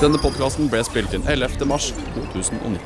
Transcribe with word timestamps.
Denne 0.00 0.16
podkasten 0.16 0.70
ble 0.72 0.80
spilt 0.80 1.12
inn 1.12 1.26
11. 1.28 1.60
mars 1.68 1.90
2009. 2.14 2.78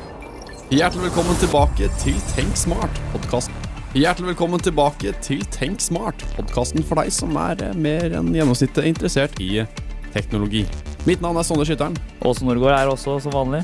Hjertelig 0.67 1.05
velkommen 1.05 1.37
tilbake 1.39 1.87
til 2.01 2.17
Tenk 2.33 2.57
smart, 2.59 2.97
podkasten. 3.13 3.55
Hjertelig 3.95 4.33
velkommen 4.33 4.59
tilbake 4.59 5.13
til 5.23 5.45
Tenk 5.53 5.79
smart, 5.79 6.25
podkasten 6.35 6.83
for 6.83 6.99
deg 6.99 7.13
som 7.15 7.31
er 7.39 7.63
eh, 7.63 7.77
mer 7.79 8.17
enn 8.19 8.33
gjennomsnittet 8.35 8.89
interessert 8.91 9.39
i 9.39 9.61
eh, 9.63 9.79
teknologi. 10.11 10.65
Mitt 11.07 11.23
navn 11.23 11.39
er 11.39 11.47
Sondre 11.47 11.63
Skytteren, 11.69 11.95
Åse 12.27 12.43
Norgård 12.43 12.75
er 12.75 12.91
også 12.91 13.15
som 13.23 13.37
vanlig. 13.37 13.63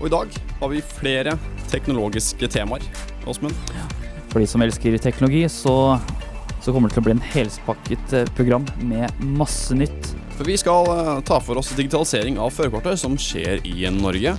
og 0.00 0.08
i 0.08 0.14
dag 0.16 0.40
har 0.62 0.72
vi 0.72 0.80
flere 0.80 1.36
teknologiske 1.68 2.48
temaer. 2.48 2.80
Åsmund, 3.28 3.52
For 4.32 4.40
de 4.40 4.48
som 4.48 4.64
elsker 4.64 4.96
teknologi, 4.96 5.44
så, 5.52 6.00
så 6.64 6.72
kommer 6.72 6.88
det 6.88 6.96
til 6.96 7.04
å 7.04 7.08
bli 7.10 7.18
en 7.18 7.26
helspakket 7.34 8.16
eh, 8.22 8.32
program 8.40 8.64
med 8.80 9.12
masse 9.36 9.76
nytt. 9.76 10.16
For 10.36 10.44
vi 10.44 10.56
skal 10.60 10.90
eh, 10.92 11.14
ta 11.24 11.38
for 11.40 11.56
oss 11.56 11.72
digitalisering 11.78 12.36
av 12.36 12.52
førerkortet 12.52 13.00
som 13.00 13.14
skjer 13.16 13.62
i 13.64 13.88
Norge. 13.94 14.34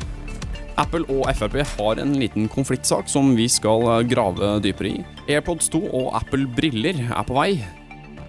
Apple 0.78 1.07
og 1.10 1.25
Frp 1.33 1.55
har 1.71 2.01
en 2.04 2.11
liten 2.21 2.46
konfliktsak 2.54 3.10
som 3.10 3.32
vi 3.38 3.47
skal 3.50 3.82
eh, 3.96 4.04
grave 4.11 4.52
dypere 4.61 4.91
i. 5.00 5.02
AirPods 5.25 5.71
2 5.74 5.82
og 5.89 6.11
Apple 6.19 6.46
briller 6.54 7.02
er 7.07 7.25
på 7.25 7.38
vei. 7.39 7.50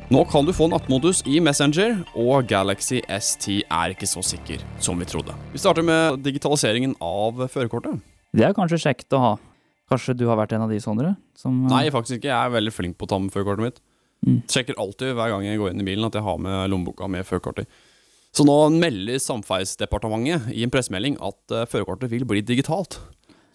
Nå 0.09 0.23
kan 0.31 0.49
du 0.49 0.55
få 0.57 0.71
nattmodus 0.73 1.21
i 1.29 1.37
Messenger, 1.45 1.99
og 2.17 2.47
Galaxy 2.49 3.03
S10 3.05 3.59
er 3.69 3.93
ikke 3.93 4.09
så 4.09 4.23
sikker 4.25 4.65
som 4.81 4.97
vi 4.97 5.05
trodde. 5.11 5.35
Vi 5.53 5.61
starter 5.61 5.85
med 5.85 6.23
digitaliseringen 6.25 6.95
av 7.05 7.45
førerkortet. 7.53 8.01
Det 8.33 8.47
er 8.49 8.57
kanskje 8.57 8.81
kjekt 8.87 9.13
å 9.13 9.21
ha. 9.21 9.35
Kanskje 9.93 10.17
du 10.17 10.25
har 10.31 10.41
vært 10.41 10.55
en 10.57 10.65
av 10.65 10.73
de, 10.73 10.81
Sondre? 10.81 11.13
Som, 11.37 11.61
Nei, 11.69 11.91
faktisk 11.93 12.23
ikke. 12.23 12.33
Jeg 12.33 12.41
er 12.41 12.57
veldig 12.57 12.73
flink 12.73 12.97
på 12.97 13.05
å 13.05 13.13
ta 13.13 13.21
med 13.21 13.37
førerkortet 13.37 13.67
mitt. 13.67 13.85
Mm. 14.27 14.41
Sjekker 14.51 14.79
alltid 14.81 15.15
hver 15.15 15.31
gang 15.33 15.47
jeg 15.47 15.61
går 15.61 15.73
inn 15.73 15.85
i 15.85 15.87
bilen 15.87 16.09
at 16.09 16.17
jeg 16.19 16.27
har 16.27 16.41
med 16.43 16.73
lommeboka 16.73 17.09
med 17.11 17.27
førerkortet. 17.29 17.69
Så 18.35 18.45
nå 18.47 18.57
melder 18.77 19.21
Samferdselsdepartementet 19.23 20.51
i 20.55 20.65
en 20.67 20.73
pressemelding 20.73 21.17
at 21.25 21.55
uh, 21.55 21.65
førerkortet 21.71 22.13
vil 22.13 22.27
bli 22.29 22.43
digitalt. 22.45 22.99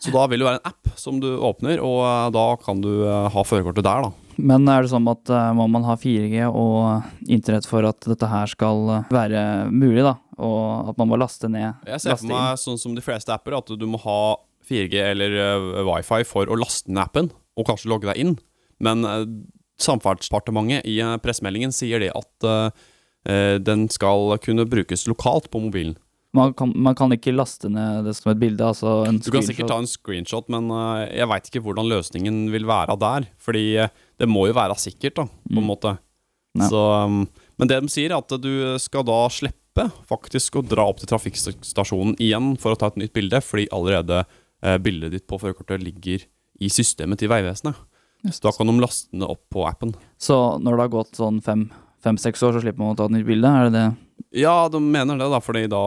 Så 0.01 0.11
da 0.11 0.25
vil 0.27 0.41
det 0.41 0.47
være 0.49 0.59
en 0.59 0.67
app 0.67 0.89
som 0.99 1.21
du 1.23 1.29
åpner, 1.37 1.79
og 1.79 2.01
uh, 2.03 2.27
da 2.33 2.45
kan 2.59 2.81
du 2.83 2.89
uh, 3.05 3.29
ha 3.31 3.45
førerkortet 3.47 3.85
der, 3.85 4.07
da. 4.07 4.39
Men 4.41 4.65
er 4.71 4.81
det 4.81 4.89
sånn 4.89 5.05
at 5.11 5.29
må 5.53 5.67
man 5.69 5.83
ha 5.85 5.93
4G 5.93 6.47
og 6.49 7.27
internett 7.29 7.67
for 7.69 7.85
at 7.85 8.01
dette 8.09 8.25
her 8.25 8.49
skal 8.49 8.87
være 9.13 9.43
mulig, 9.69 10.01
da? 10.01 10.15
Og 10.41 10.89
at 10.89 10.97
man 10.97 11.11
må 11.11 11.19
laste 11.21 11.45
ned? 11.53 11.83
Jeg 11.85 12.01
ser 12.01 12.17
for 12.17 12.31
meg 12.31 12.57
sånn 12.57 12.81
som 12.81 12.95
de 12.97 13.03
fleste 13.05 13.29
apper, 13.29 13.59
at 13.59 13.69
du 13.77 13.85
må 13.85 14.01
ha 14.01 14.17
4G 14.65 15.03
eller 15.11 15.37
wifi 15.85 16.23
for 16.25 16.49
å 16.49 16.57
laste 16.57 16.89
ned 16.89 17.03
appen, 17.05 17.29
og 17.53 17.69
kanskje 17.69 17.91
logge 17.93 18.09
deg 18.09 18.23
inn. 18.25 18.33
Men 18.81 19.05
Samferdselsdepartementet 19.81 20.85
i 20.89 20.99
eh, 21.01 21.17
pressemeldingen 21.23 21.73
sier 21.75 22.03
det 22.03 22.11
at 22.15 22.47
eh, 22.49 23.57
den 23.63 23.87
skal 23.91 24.37
kunne 24.43 24.65
brukes 24.69 25.07
lokalt 25.07 25.49
på 25.51 25.61
mobilen. 25.63 25.95
Man 26.33 26.49
kan, 26.57 26.71
man 26.75 26.95
kan 26.97 27.13
ikke 27.13 27.29
laste 27.35 27.69
ned 27.69 28.07
det 28.07 28.15
som 28.17 28.31
et 28.31 28.39
bilde? 28.41 28.65
Altså 28.65 29.03
en 29.05 29.19
Du 29.21 29.29
kan 29.31 29.45
sikkert 29.45 29.69
ta 29.69 29.77
en 29.77 29.85
screenshot, 29.85 30.47
men 30.49 30.65
uh, 30.73 31.03
jeg 31.05 31.29
veit 31.29 31.45
ikke 31.45 31.61
hvordan 31.61 31.85
løsningen 31.91 32.39
vil 32.49 32.65
være 32.65 32.95
der. 32.97 33.27
Fordi 33.37 33.85
det 34.17 34.27
må 34.27 34.47
jo 34.49 34.55
være 34.57 34.73
sikkert, 34.81 35.19
da, 35.19 35.27
på 35.29 35.53
en 35.53 35.61
Mm. 35.61 35.69
måte. 35.69 35.91
Ja. 36.57 36.69
Så, 36.71 36.81
um, 37.05 37.27
men 37.61 37.69
det 37.69 37.77
de 37.85 37.93
sier, 37.93 38.09
er 38.09 38.17
at 38.17 38.33
du 38.41 38.49
skal 38.81 39.05
da 39.05 39.19
slippe 39.29 39.85
faktisk 40.09 40.57
å 40.57 40.65
dra 40.65 40.87
opp 40.89 40.97
til 41.03 41.11
trafikkstasjonen 41.13 42.17
igjen 42.17 42.57
for 42.57 42.73
å 42.73 42.81
ta 42.81 42.89
et 42.89 42.97
nytt 42.97 43.13
bilde, 43.13 43.37
fordi 43.37 43.69
allerede 43.69 44.25
bildet 44.81 45.13
ditt 45.13 45.27
på 45.29 45.37
førerkortet 45.37 45.85
ligger 45.85 46.25
i 46.61 46.69
systemet 46.69 47.21
til 47.21 47.29
Vegvesenet. 47.29 47.77
Så 48.31 48.39
da 48.45 48.51
kan 48.55 48.69
de 48.69 48.77
laste 48.79 49.11
den 49.11 49.25
opp 49.27 49.41
på 49.51 49.65
appen. 49.67 49.93
Så 50.21 50.37
når 50.63 50.77
det 50.77 50.83
har 50.85 50.93
gått 50.93 51.17
sånn 51.19 51.41
fem- 51.43 51.69
fem-seks 52.03 52.43
år, 52.43 52.53
så 52.55 52.61
slipper 52.63 52.79
man 52.83 52.93
å 52.93 52.99
ta 52.99 53.05
et 53.09 53.15
nytt 53.17 53.27
bilde? 53.27 53.47
Er 53.49 53.67
det 53.69 53.73
det? 53.75 53.87
Ja, 54.43 54.69
de 54.71 54.79
mener 54.83 55.17
det, 55.19 55.27
da, 55.31 55.39
fordi 55.43 55.65
da 55.71 55.81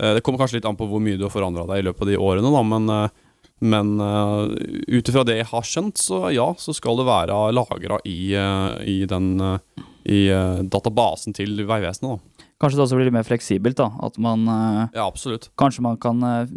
eh, 0.00 0.14
Det 0.16 0.22
kommer 0.26 0.38
kanskje 0.42 0.58
litt 0.58 0.66
an 0.68 0.76
på 0.78 0.88
hvor 0.90 1.00
mye 1.02 1.16
du 1.18 1.24
har 1.26 1.32
forandra 1.34 1.66
deg 1.70 1.80
i 1.82 1.86
løpet 1.86 2.02
av 2.06 2.10
de 2.10 2.18
årene, 2.18 2.50
da, 2.52 2.62
men, 2.66 2.90
eh, 2.92 3.22
men 3.66 3.92
uh, 4.02 4.50
ut 4.92 5.08
ifra 5.08 5.22
det 5.24 5.38
jeg 5.38 5.48
har 5.48 5.64
skjønt, 5.64 5.96
så 6.02 6.26
ja, 6.34 6.50
så 6.60 6.74
skal 6.76 6.98
det 7.00 7.06
være 7.08 7.38
lagra 7.56 7.98
i, 8.04 8.18
eh, 8.36 8.76
i 8.84 8.96
den 9.08 9.30
eh, 9.40 9.84
I 10.06 10.20
eh, 10.30 10.60
databasen 10.68 11.32
til 11.34 11.62
Vegvesenet, 11.66 12.18
da. 12.18 12.44
Kanskje 12.60 12.78
det 12.78 12.84
også 12.86 12.96
blir 12.96 13.08
litt 13.08 13.16
mer 13.16 13.26
fleksibelt, 13.28 13.76
da? 13.80 13.88
At 14.06 14.18
man 14.22 14.44
eh, 14.48 14.82
Ja, 14.98 15.06
absolutt. 15.08 15.48
Kanskje 15.58 15.82
man 15.86 15.96
kan 16.00 16.20
eh, 16.22 16.52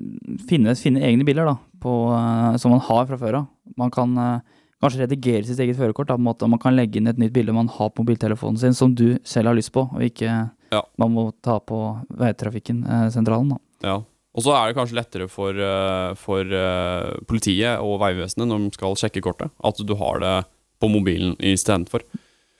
finne, 0.49 0.75
finne 0.79 1.01
egne 1.07 1.25
biler 1.27 1.47
da, 1.49 1.55
på, 1.81 1.95
eh, 2.15 2.57
som 2.61 2.75
man 2.75 2.83
har 2.85 3.07
fra 3.09 3.17
før 3.19 3.39
av. 3.41 3.49
Man 3.79 3.91
kan 3.95 4.13
eh, 4.19 4.58
kanskje 4.81 5.03
redigere 5.03 5.43
sitt 5.45 5.59
eget 5.59 5.77
førerkort. 5.77 6.11
måte, 6.19 6.47
Man 6.47 6.59
kan 6.59 6.75
legge 6.75 6.97
inn 6.97 7.07
et 7.07 7.17
nytt 7.17 7.33
bilde 7.33 7.53
man 7.53 7.67
har 7.67 7.89
på 7.89 8.03
mobiltelefonen 8.03 8.57
sin, 8.57 8.73
som 8.73 8.95
du 8.95 9.17
selv 9.23 9.47
har 9.47 9.55
lyst 9.55 9.71
på, 9.71 9.89
og 9.93 10.01
ikke 10.01 10.51
Ja. 10.71 10.83
man 10.97 11.11
må 11.11 11.33
ta 11.41 11.59
på 11.59 12.05
veitrafikken, 12.11 12.85
eh, 12.85 13.09
sentralen. 13.09 13.49
da. 13.49 13.57
Ja. 13.83 14.03
Og 14.35 14.43
så 14.43 14.53
er 14.53 14.67
det 14.67 14.77
kanskje 14.77 14.95
lettere 14.95 15.27
for, 15.29 15.51
eh, 15.51 16.13
for 16.13 16.41
eh, 16.41 17.17
politiet 17.25 17.79
og 17.81 17.99
Vegvesenet 17.99 18.47
når 18.47 18.69
de 18.69 18.71
skal 18.71 18.95
sjekke 18.95 19.21
kortet, 19.21 19.51
at 19.63 19.75
du 19.77 19.95
har 19.95 20.19
det 20.19 20.45
på 20.79 20.89
mobilen 20.89 21.35
istedenfor. 21.37 22.01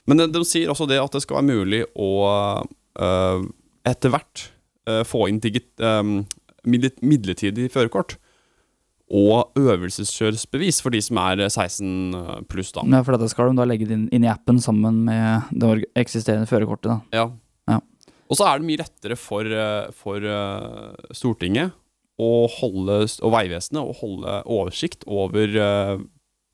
Men 0.06 0.18
de, 0.18 0.26
de 0.26 0.44
sier 0.44 0.68
også 0.68 0.88
det 0.88 0.98
at 1.00 1.12
det 1.12 1.22
skal 1.22 1.40
være 1.40 1.56
mulig 1.56 1.84
å 1.94 2.10
uh, 3.00 3.40
etter 3.86 4.10
hvert 4.10 4.50
uh, 4.88 5.04
få 5.06 5.28
inn 5.30 5.38
digit, 5.38 5.70
um, 5.78 6.26
midlertidig 6.66 7.70
førerkort. 7.72 8.16
Og 9.10 9.58
øvelseskjøresbevis 9.58 10.78
for 10.84 10.94
de 10.94 11.00
som 11.02 11.18
er 11.18 11.42
16 11.48 12.44
pluss, 12.50 12.70
da. 12.76 12.84
Ja, 12.86 13.02
for 13.02 13.16
dette 13.16 13.30
skal 13.32 13.50
de 13.50 13.58
da 13.58 13.66
legge 13.66 13.88
inn, 13.90 14.06
inn 14.14 14.26
i 14.26 14.30
appen 14.30 14.60
sammen 14.62 15.02
med 15.08 15.50
det 15.50 15.88
eksisterende 15.98 16.46
førerkortet. 16.46 16.92
da. 16.92 17.18
Ja. 17.18 17.24
Ja. 17.72 17.80
Og 18.30 18.38
så 18.38 18.46
er 18.46 18.60
det 18.60 18.68
mye 18.68 18.82
lettere 18.84 19.18
for, 19.18 19.42
eh, 19.46 19.90
for 19.98 20.22
eh, 20.22 21.10
Stortinget 21.16 21.74
å 22.20 22.46
holde, 22.60 23.02
og 23.24 23.34
Vegvesenet 23.34 23.82
å 23.82 23.96
holde 23.98 24.36
oversikt 24.46 25.02
over 25.10 25.58
eh, 25.58 25.96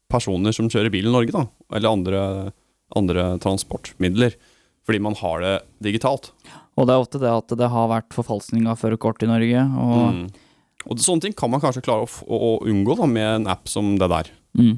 personer 0.09 0.57
som 0.57 0.71
kjører 0.73 0.95
bil 0.95 1.11
i 1.11 1.13
Norge, 1.13 1.35
da. 1.37 1.45
Eller 1.77 1.93
andre, 1.93 2.23
andre 2.97 3.27
transportmidler. 3.43 4.39
Fordi 4.87 5.03
man 5.03 5.19
har 5.19 5.43
det 5.43 5.55
digitalt. 5.83 6.31
Og 6.79 6.87
det 6.89 6.95
er 6.95 7.05
ofte 7.05 7.21
det 7.21 7.33
at 7.33 7.53
det 7.59 7.69
har 7.73 7.91
vært 7.91 8.15
forfalskning 8.15 8.65
av 8.71 8.81
førerkort 8.81 9.29
i 9.29 9.33
Norge. 9.35 9.69
og... 9.77 10.03
Mm. 10.17 10.27
Og 10.87 11.01
sånne 11.03 11.27
ting 11.27 11.35
kan 11.37 11.51
man 11.51 11.63
kanskje 11.63 11.83
klare 11.85 12.07
å, 12.07 12.11
å, 12.27 12.37
å 12.37 12.51
unngå 12.71 12.95
da, 12.99 13.09
med 13.11 13.29
en 13.41 13.49
app 13.51 13.71
som 13.71 13.97
det 13.99 14.09
der. 14.13 14.31
Mm. 14.59 14.77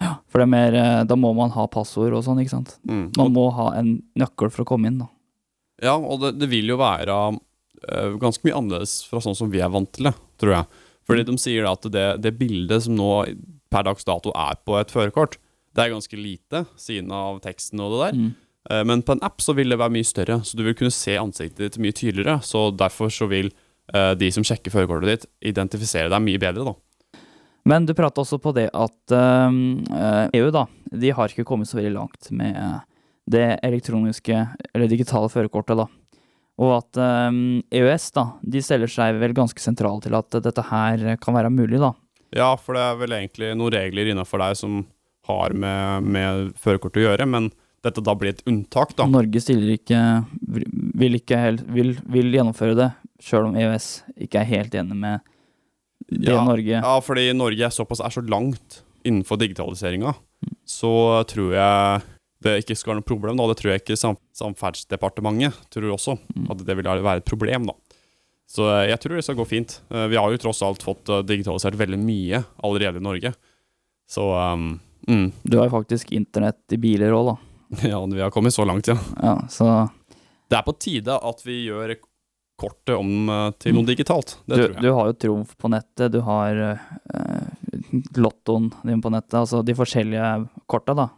Ja, 0.00 0.14
for 0.32 0.40
det 0.40 0.46
er 0.46 0.52
mer, 0.54 0.76
eh, 0.80 1.02
da 1.04 1.16
må 1.20 1.34
man 1.36 1.52
ha 1.52 1.66
passord 1.68 2.14
og 2.16 2.24
sånn, 2.24 2.40
ikke 2.40 2.54
sant. 2.54 2.78
Mm. 2.88 3.10
Man 3.18 3.34
må 3.36 3.50
ha 3.52 3.70
en 3.76 3.98
nøkkel 4.18 4.52
for 4.52 4.64
å 4.64 4.70
komme 4.72 4.88
inn, 4.88 5.02
da. 5.02 5.10
ja, 5.84 5.96
og 5.96 6.22
det, 6.22 6.34
det 6.40 6.48
vil 6.52 6.72
jo 6.72 6.78
være 6.80 7.16
uh, 7.36 8.16
ganske 8.20 8.44
mye 8.46 8.56
annerledes 8.56 9.02
fra 9.08 9.20
sånn 9.24 9.36
som 9.36 9.52
vi 9.52 9.60
er 9.60 9.72
vant 9.72 9.90
til 9.92 10.08
det, 10.08 10.14
tror 10.40 10.56
jeg. 10.56 10.82
Fordi 11.08 11.26
de 11.28 11.36
sier 11.42 11.66
da 11.66 11.74
at 11.76 11.88
det, 11.92 12.08
det 12.24 12.36
bildet 12.38 12.86
som 12.86 12.96
nå 12.96 13.10
per 13.72 13.84
dags 13.86 14.06
dato 14.08 14.32
er 14.32 14.56
på 14.64 14.78
et 14.80 14.92
førerkort, 14.92 15.36
det 15.76 15.84
er 15.84 15.92
ganske 15.92 16.18
lite, 16.18 16.64
siden 16.80 17.12
av 17.14 17.42
teksten 17.44 17.82
og 17.84 17.92
det 17.92 18.00
der. 18.06 18.20
Mm. 18.20 18.30
Uh, 18.72 18.82
Men 18.88 19.04
på 19.04 19.16
en 19.16 19.24
app 19.26 19.44
så 19.44 19.52
vil 19.58 19.72
det 19.72 19.80
være 19.80 19.98
mye 19.98 20.08
større, 20.08 20.40
så 20.44 20.56
du 20.56 20.64
vil 20.64 20.76
kunne 20.80 20.96
se 20.96 21.20
ansiktet 21.20 21.66
ditt 21.66 21.82
mye 21.84 21.96
tydeligere. 21.96 22.40
Så 22.40 22.70
derfor 22.72 23.12
så 23.12 23.28
vil 23.28 23.52
de 23.90 24.28
som 24.34 24.44
sjekker 24.46 24.72
førerkortet 24.74 25.10
ditt, 25.10 25.26
identifisere 25.52 26.10
deg 26.12 26.22
mye 26.22 26.40
bedre, 26.42 26.66
da. 26.70 26.74
Men 27.68 27.84
du 27.86 27.92
prata 27.96 28.22
også 28.22 28.38
på 28.40 28.54
det 28.56 28.68
at 28.72 29.14
øhm, 29.14 29.82
øh, 29.92 30.26
EU, 30.38 30.48
da, 30.54 30.64
de 30.96 31.10
har 31.12 31.28
ikke 31.28 31.44
kommet 31.48 31.68
så 31.68 31.76
veldig 31.76 31.92
langt 31.92 32.30
med 32.32 32.56
det 33.30 33.58
elektroniske, 33.66 34.38
eller 34.74 34.90
digitale 34.90 35.28
førerkortet, 35.30 35.82
da. 35.82 35.86
Og 36.60 36.72
at 36.76 36.98
EØS, 37.00 38.10
da, 38.16 38.24
de 38.42 38.60
steller 38.64 38.90
seg 38.90 39.20
vel 39.20 39.32
ganske 39.36 39.62
sentralt 39.62 40.04
til 40.04 40.16
at 40.18 40.34
dette 40.44 40.64
her 40.68 41.04
kan 41.22 41.36
være 41.36 41.52
mulig, 41.52 41.78
da. 41.80 41.92
Ja, 42.36 42.50
for 42.58 42.76
det 42.76 42.82
er 42.84 42.98
vel 43.00 43.14
egentlig 43.16 43.52
noen 43.58 43.74
regler 43.74 44.10
innafor 44.12 44.42
deg 44.42 44.58
som 44.58 44.82
har 45.30 45.54
med, 45.56 46.10
med 46.10 46.50
førerkort 46.60 46.98
å 46.98 47.06
gjøre, 47.06 47.26
men 47.30 47.48
dette 47.84 48.02
da 48.04 48.14
blir 48.18 48.34
et 48.34 48.42
unntak, 48.48 48.92
da. 48.98 49.06
Norge 49.08 49.40
stiller 49.40 49.72
ikke 49.78 50.00
vil, 51.00 51.16
ikke 51.16 51.38
helt, 51.40 51.64
vil, 51.72 51.94
vil 52.12 52.34
gjennomføre 52.34 52.76
det, 52.76 52.90
sjøl 53.20 53.50
om 53.50 53.58
EØS 53.58 53.88
ikke 54.26 54.40
er 54.42 54.48
helt 54.50 54.74
enig 54.74 54.96
med 54.96 55.26
det 56.10 56.32
Ja, 56.32 56.40
Norge 56.46 56.80
Ja, 56.80 56.94
fordi 57.04 57.28
Norge 57.36 57.66
er 57.68 57.74
såpass 57.74 58.00
er 58.02 58.14
så 58.14 58.22
langt 58.24 58.80
innenfor 59.06 59.38
digitaliseringa, 59.40 60.14
så 60.68 60.92
tror 61.28 61.54
jeg 61.54 62.02
det 62.44 62.56
ikke 62.62 62.76
skal 62.76 62.94
være 62.94 63.00
noe 63.02 63.08
problem. 63.08 63.36
da, 63.36 63.46
Det 63.48 63.58
tror 63.60 63.72
jeg 63.72 63.82
ikke 63.82 63.98
sam 64.00 64.16
Samferdselsdepartementet 64.36 65.56
tror 65.72 65.92
også, 65.92 66.16
at 66.50 66.64
det 66.64 66.76
vil 66.76 66.88
være 66.88 67.20
et 67.20 67.28
problem. 67.28 67.68
da. 67.68 67.74
Så 68.50 68.66
jeg 68.88 68.98
tror 68.98 69.14
det 69.14 69.24
skal 69.24 69.38
gå 69.38 69.46
fint. 69.46 69.80
Eh, 69.90 70.06
Vi 70.10 70.16
har 70.18 70.30
jo 70.32 70.40
tross 70.40 70.62
alt 70.66 70.82
fått 70.82 71.08
eh, 71.08 71.22
digitalisert 71.22 71.76
veldig 71.78 72.00
mye 72.00 72.42
allerede 72.64 72.98
i 72.98 73.04
Norge. 73.04 73.34
Så 74.10 74.24
um, 74.34 74.80
mm. 75.06 75.32
Du 75.44 75.58
har 75.58 75.68
jo 75.68 75.76
faktisk 75.76 76.10
internett 76.16 76.74
i 76.74 76.80
biler 76.80 77.14
òg, 77.14 77.30
da. 77.30 77.36
ja, 77.92 78.00
vi 78.02 78.20
har 78.24 78.32
kommet 78.34 78.56
så 78.56 78.64
langt, 78.66 78.88
ja. 78.90 78.96
Ja, 79.22 79.36
så 79.48 79.88
Det 80.50 80.58
er 80.58 80.66
på 80.66 80.74
tide 80.80 81.14
at 81.14 81.44
vi 81.46 81.60
gjør 81.68 81.94
kortet 82.60 82.92
om 82.96 83.30
eh, 83.32 83.46
til 83.62 83.74
noe 83.76 83.88
digitalt. 83.88 84.36
Det 84.44 84.56
du, 84.58 84.62
tror 84.62 84.74
jeg. 84.76 84.82
du 84.84 84.90
har 84.98 85.08
jo 85.10 85.16
Trumf 85.24 85.54
på 85.60 85.70
nettet, 85.72 86.12
du 86.14 86.20
har 86.26 86.60
eh, 86.60 87.48
Lottoen 88.20 88.70
din 88.86 89.00
på 89.02 89.10
nettet, 89.12 89.38
altså 89.40 89.62
de 89.66 89.74
forskjellige 89.78 90.28
korta, 90.70 90.94
da. 90.96 91.08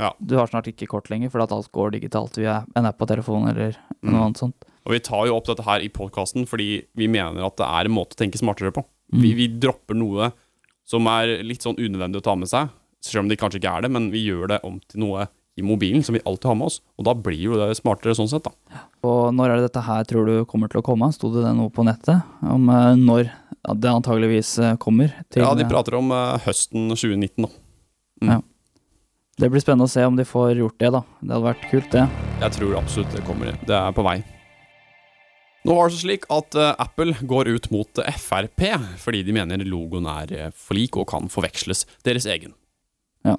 Ja. 0.00 0.10
Du 0.18 0.34
har 0.40 0.48
snart 0.50 0.66
ikke 0.70 0.88
kort 0.90 1.10
lenger, 1.12 1.30
for 1.30 1.42
at 1.44 1.52
alt 1.54 1.68
går 1.74 1.92
digitalt 1.94 2.38
via 2.40 2.62
en 2.74 2.88
app 2.88 2.98
på 2.98 3.06
telefonen 3.10 3.50
eller 3.52 3.76
Mm. 4.04 4.10
noe 4.12 4.24
annet 4.26 4.36
sånt. 4.42 4.64
Og 4.84 4.92
vi 4.92 4.98
tar 5.00 5.22
jo 5.30 5.36
opp 5.38 5.46
dette 5.48 5.64
her 5.64 5.80
i 5.80 5.88
podkasten 5.88 6.44
fordi 6.44 6.84
vi 6.98 7.06
mener 7.08 7.40
at 7.46 7.54
det 7.56 7.64
er 7.64 7.86
en 7.88 7.94
måte 7.94 8.12
å 8.12 8.20
tenke 8.20 8.36
smartere 8.36 8.72
på. 8.74 8.82
Vi, 9.16 9.30
vi 9.38 9.46
dropper 9.48 9.96
noe 9.96 10.26
som 10.84 11.06
er 11.08 11.38
litt 11.46 11.64
sånn 11.64 11.78
unødvendig 11.80 12.20
å 12.20 12.24
ta 12.26 12.34
med 12.36 12.50
seg, 12.50 12.68
selv 13.00 13.22
om 13.22 13.30
det 13.30 13.38
kanskje 13.40 13.62
ikke 13.62 13.72
er 13.78 13.86
det, 13.86 13.90
men 13.94 14.10
vi 14.12 14.26
gjør 14.26 14.50
det 14.52 14.58
om 14.68 14.76
til 14.84 15.00
noe 15.06 15.24
i 15.56 15.62
mobilen 15.62 16.02
som 16.02 16.16
vi 16.16 16.22
alltid 16.26 16.48
har 16.50 16.56
med 16.58 16.66
oss. 16.70 16.80
Og 16.98 17.06
da 17.06 17.14
blir 17.14 17.38
jo 17.46 17.58
det 17.60 17.76
smartere 17.78 18.14
sånn 18.18 18.30
sett, 18.30 18.46
da. 18.48 18.82
Og 19.06 19.28
når 19.36 19.50
er 19.52 19.60
det 19.60 19.68
dette 19.68 19.84
her 19.86 20.06
tror 20.08 20.26
du 20.26 20.34
kommer 20.50 20.70
til 20.72 20.80
å 20.82 20.86
komme? 20.86 21.10
Sto 21.14 21.30
det 21.34 21.52
noe 21.54 21.70
på 21.74 21.84
nettet 21.86 22.24
om 22.42 22.66
eh, 22.72 22.94
når 22.98 23.28
det 23.80 23.92
antageligvis 23.92 24.56
eh, 24.58 24.74
kommer? 24.82 25.14
Til, 25.30 25.44
Ja, 25.44 25.52
de 25.58 25.68
prater 25.70 25.96
om 26.00 26.10
eh, 26.14 26.34
høsten 26.48 26.90
2019, 26.92 27.46
da. 27.46 27.52
Ja. 28.34 28.40
Det 29.38 29.48
blir 29.50 29.62
spennende 29.62 29.88
å 29.88 29.90
se 29.90 30.04
om 30.06 30.14
de 30.18 30.26
får 30.26 30.60
gjort 30.60 30.78
det, 30.78 30.92
da. 30.94 31.00
Det 31.20 31.32
hadde 31.34 31.46
vært 31.48 31.64
kult, 31.70 31.90
det. 31.94 32.04
Jeg 32.44 32.54
tror 32.58 32.76
absolutt 32.78 33.14
det 33.16 33.24
kommer. 33.26 33.54
Det 33.66 33.74
er 33.74 33.94
på 33.96 34.04
vei. 34.06 34.18
Nå 35.64 35.72
var 35.78 35.88
det 35.88 35.96
så 35.96 36.02
slik 36.04 36.26
at 36.34 36.54
eh, 36.60 36.74
Apple 36.82 37.14
går 37.24 37.48
ut 37.56 37.70
mot 37.72 38.00
eh, 38.02 38.18
Frp 38.20 38.66
fordi 39.00 39.22
de 39.24 39.32
mener 39.32 39.62
logoen 39.64 40.04
er 40.12 40.34
eh, 40.36 40.50
for 40.52 40.76
lik 40.76 40.98
og 41.00 41.06
kan 41.08 41.30
forveksles 41.32 41.86
deres 42.04 42.26
egen. 42.28 42.52
Ja, 43.24 43.38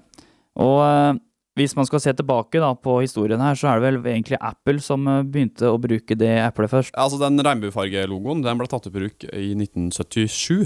Og 0.58 0.80
eh, 0.82 1.12
hvis 1.56 1.76
man 1.78 1.88
skal 1.88 2.02
se 2.04 2.12
tilbake 2.16 2.60
da 2.60 2.74
på 2.76 2.98
historien 3.00 3.40
her, 3.40 3.56
så 3.56 3.70
er 3.72 3.80
det 3.80 3.88
vel 3.88 4.00
egentlig 4.12 4.40
Apple 4.44 4.82
som 4.84 5.06
eh, 5.08 5.22
begynte 5.24 5.70
å 5.72 5.80
bruke 5.80 6.18
det 6.20 6.34
eplet 6.44 6.72
først. 6.72 6.96
Altså 7.00 7.20
Den 7.22 7.40
regnbuefargelogoen 7.40 8.44
den 8.44 8.60
ble 8.60 8.68
tatt 8.72 8.90
i 8.90 8.96
bruk 8.96 9.24
i 9.32 9.54
1977. 9.56 10.66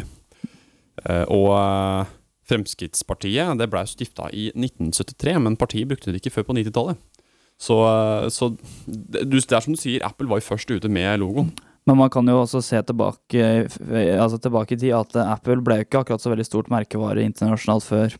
Eh, 1.05 1.25
og 1.29 1.51
eh, 1.53 2.15
Fremskrittspartiet 2.49 3.59
det 3.61 3.69
ble 3.69 3.83
stifta 3.85 4.31
i 4.33 4.47
1973, 4.55 5.35
men 5.45 5.59
partiet 5.61 5.91
brukte 5.91 6.09
det 6.09 6.23
ikke 6.23 6.33
før 6.39 6.47
på 6.49 6.57
90-tallet. 6.57 7.05
Så, 7.59 7.75
så 8.31 8.47
det, 8.87 9.27
er 9.27 9.61
som 9.61 9.75
du 9.75 9.77
sier, 9.77 10.01
Apple 10.07 10.29
var 10.31 10.39
jo 10.39 10.47
først 10.47 10.71
ute 10.71 10.89
med 10.89 11.19
logoen. 11.21 11.51
Men 11.85 11.99
man 11.99 12.09
kan 12.09 12.25
jo 12.29 12.39
også 12.39 12.61
se 12.63 12.79
tilbake, 12.87 13.43
altså 14.15 14.39
tilbake 14.41 14.77
i 14.77 14.79
tid 14.79 14.95
at 14.95 15.17
Apple 15.21 15.59
ble 15.65 15.81
jo 15.81 15.85
ikke 15.85 16.01
akkurat 16.01 16.23
så 16.23 16.31
veldig 16.31 16.47
stort 16.47 16.71
merkevare 16.71 17.25
internasjonalt 17.27 17.85
før 17.85 18.15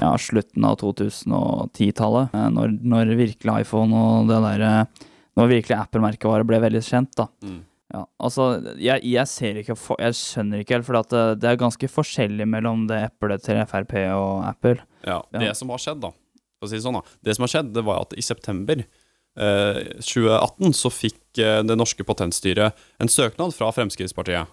ja, 0.00 0.10
slutten 0.18 0.64
av 0.66 0.78
2010-tallet. 0.80 2.34
eh, 2.34 2.48
Når, 2.54 2.74
når 2.82 3.12
virkelig 3.18 3.60
iPhone 3.64 3.94
og 3.94 4.28
det 4.30 4.40
der 4.44 4.64
eh, 4.68 5.06
Når 5.38 5.48
virkelig 5.50 5.76
Apple-merkevaret 5.78 6.46
ble 6.46 6.60
veldig 6.62 6.82
kjent, 6.86 7.14
da. 7.18 7.28
Mm. 7.42 7.62
Ja, 7.94 8.00
altså, 8.18 8.44
jeg, 8.80 9.04
jeg 9.06 9.28
ser 9.30 9.58
ikke 9.60 9.76
for, 9.78 9.98
Jeg 10.02 10.16
skjønner 10.18 10.62
ikke 10.62 10.78
helt, 10.78 10.86
for 10.86 10.98
det, 10.98 11.22
det 11.42 11.50
er 11.52 11.60
ganske 11.60 11.88
forskjellig 11.90 12.46
mellom 12.50 12.86
det 12.90 13.00
eplet 13.10 13.42
til 13.44 13.60
Frp 13.70 13.92
og 14.16 14.44
Apple. 14.48 14.78
Ja, 15.06 15.20
Ja. 15.32 15.40
Det 15.42 15.54
som 15.58 15.70
har 15.70 15.78
skjedd, 15.82 16.00
da 16.02 16.10
For 16.58 16.66
å 16.66 16.70
si 16.70 16.78
det 16.78 16.84
sånn 16.86 16.96
da 16.98 17.02
Det 17.22 17.36
som 17.36 17.44
har 17.46 17.52
skjedd, 17.52 17.72
det 17.76 17.84
var 17.86 18.00
at 18.06 18.14
i 18.18 18.24
september 18.24 18.80
eh, 18.82 19.80
2018 20.00 20.74
så 20.74 20.90
fikk 20.90 21.38
eh, 21.42 21.60
det 21.66 21.76
norske 21.78 22.06
patentstyret 22.08 22.74
en 23.02 23.10
søknad 23.12 23.54
fra 23.54 23.70
Fremskrittspartiet. 23.74 24.46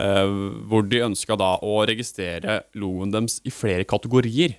Eh, 0.00 0.34
hvor 0.70 0.86
de 0.88 1.02
ønska 1.08 1.36
da 1.40 1.56
å 1.66 1.80
registrere 1.88 2.60
logoen 2.78 3.10
deres 3.12 3.40
i 3.44 3.50
flere 3.52 3.84
kategorier. 3.88 4.54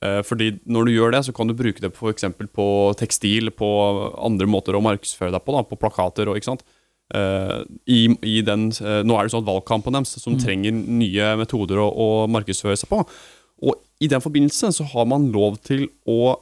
Eh, 0.00 0.20
fordi 0.24 0.54
når 0.64 0.86
du 0.88 0.94
gjør 0.94 1.14
det, 1.14 1.24
så 1.26 1.34
kan 1.36 1.48
du 1.50 1.56
bruke 1.56 1.82
det 1.82 1.92
f.eks. 1.92 2.24
på 2.56 2.66
tekstil, 3.00 3.52
på 3.52 3.70
andre 4.16 4.48
måter 4.48 4.76
å 4.76 4.84
markedsføre 4.84 5.34
deg 5.34 5.44
på, 5.44 5.56
da, 5.56 5.64
på 5.66 5.80
plakater 5.80 6.30
og 6.30 6.40
ikke 6.40 6.52
sant. 6.52 6.64
Eh, 7.12 7.58
i, 7.90 8.02
i 8.24 8.38
den, 8.46 8.70
eh, 8.80 9.00
nå 9.04 9.16
er 9.16 9.26
det 9.26 9.34
sånn 9.34 9.44
at 9.44 9.50
valgkampen 9.50 9.98
deres 9.98 10.14
som 10.22 10.38
trenger 10.40 10.72
nye 10.72 11.34
metoder 11.40 11.82
å, 11.82 11.90
å 11.90 12.08
markedsføre 12.32 12.78
seg 12.80 12.92
på. 12.92 13.02
Og 13.60 13.76
i 14.00 14.08
den 14.08 14.22
forbindelse 14.24 14.72
så 14.72 14.86
har 14.94 15.10
man 15.10 15.28
lov 15.34 15.60
til 15.66 15.90
å 16.08 16.38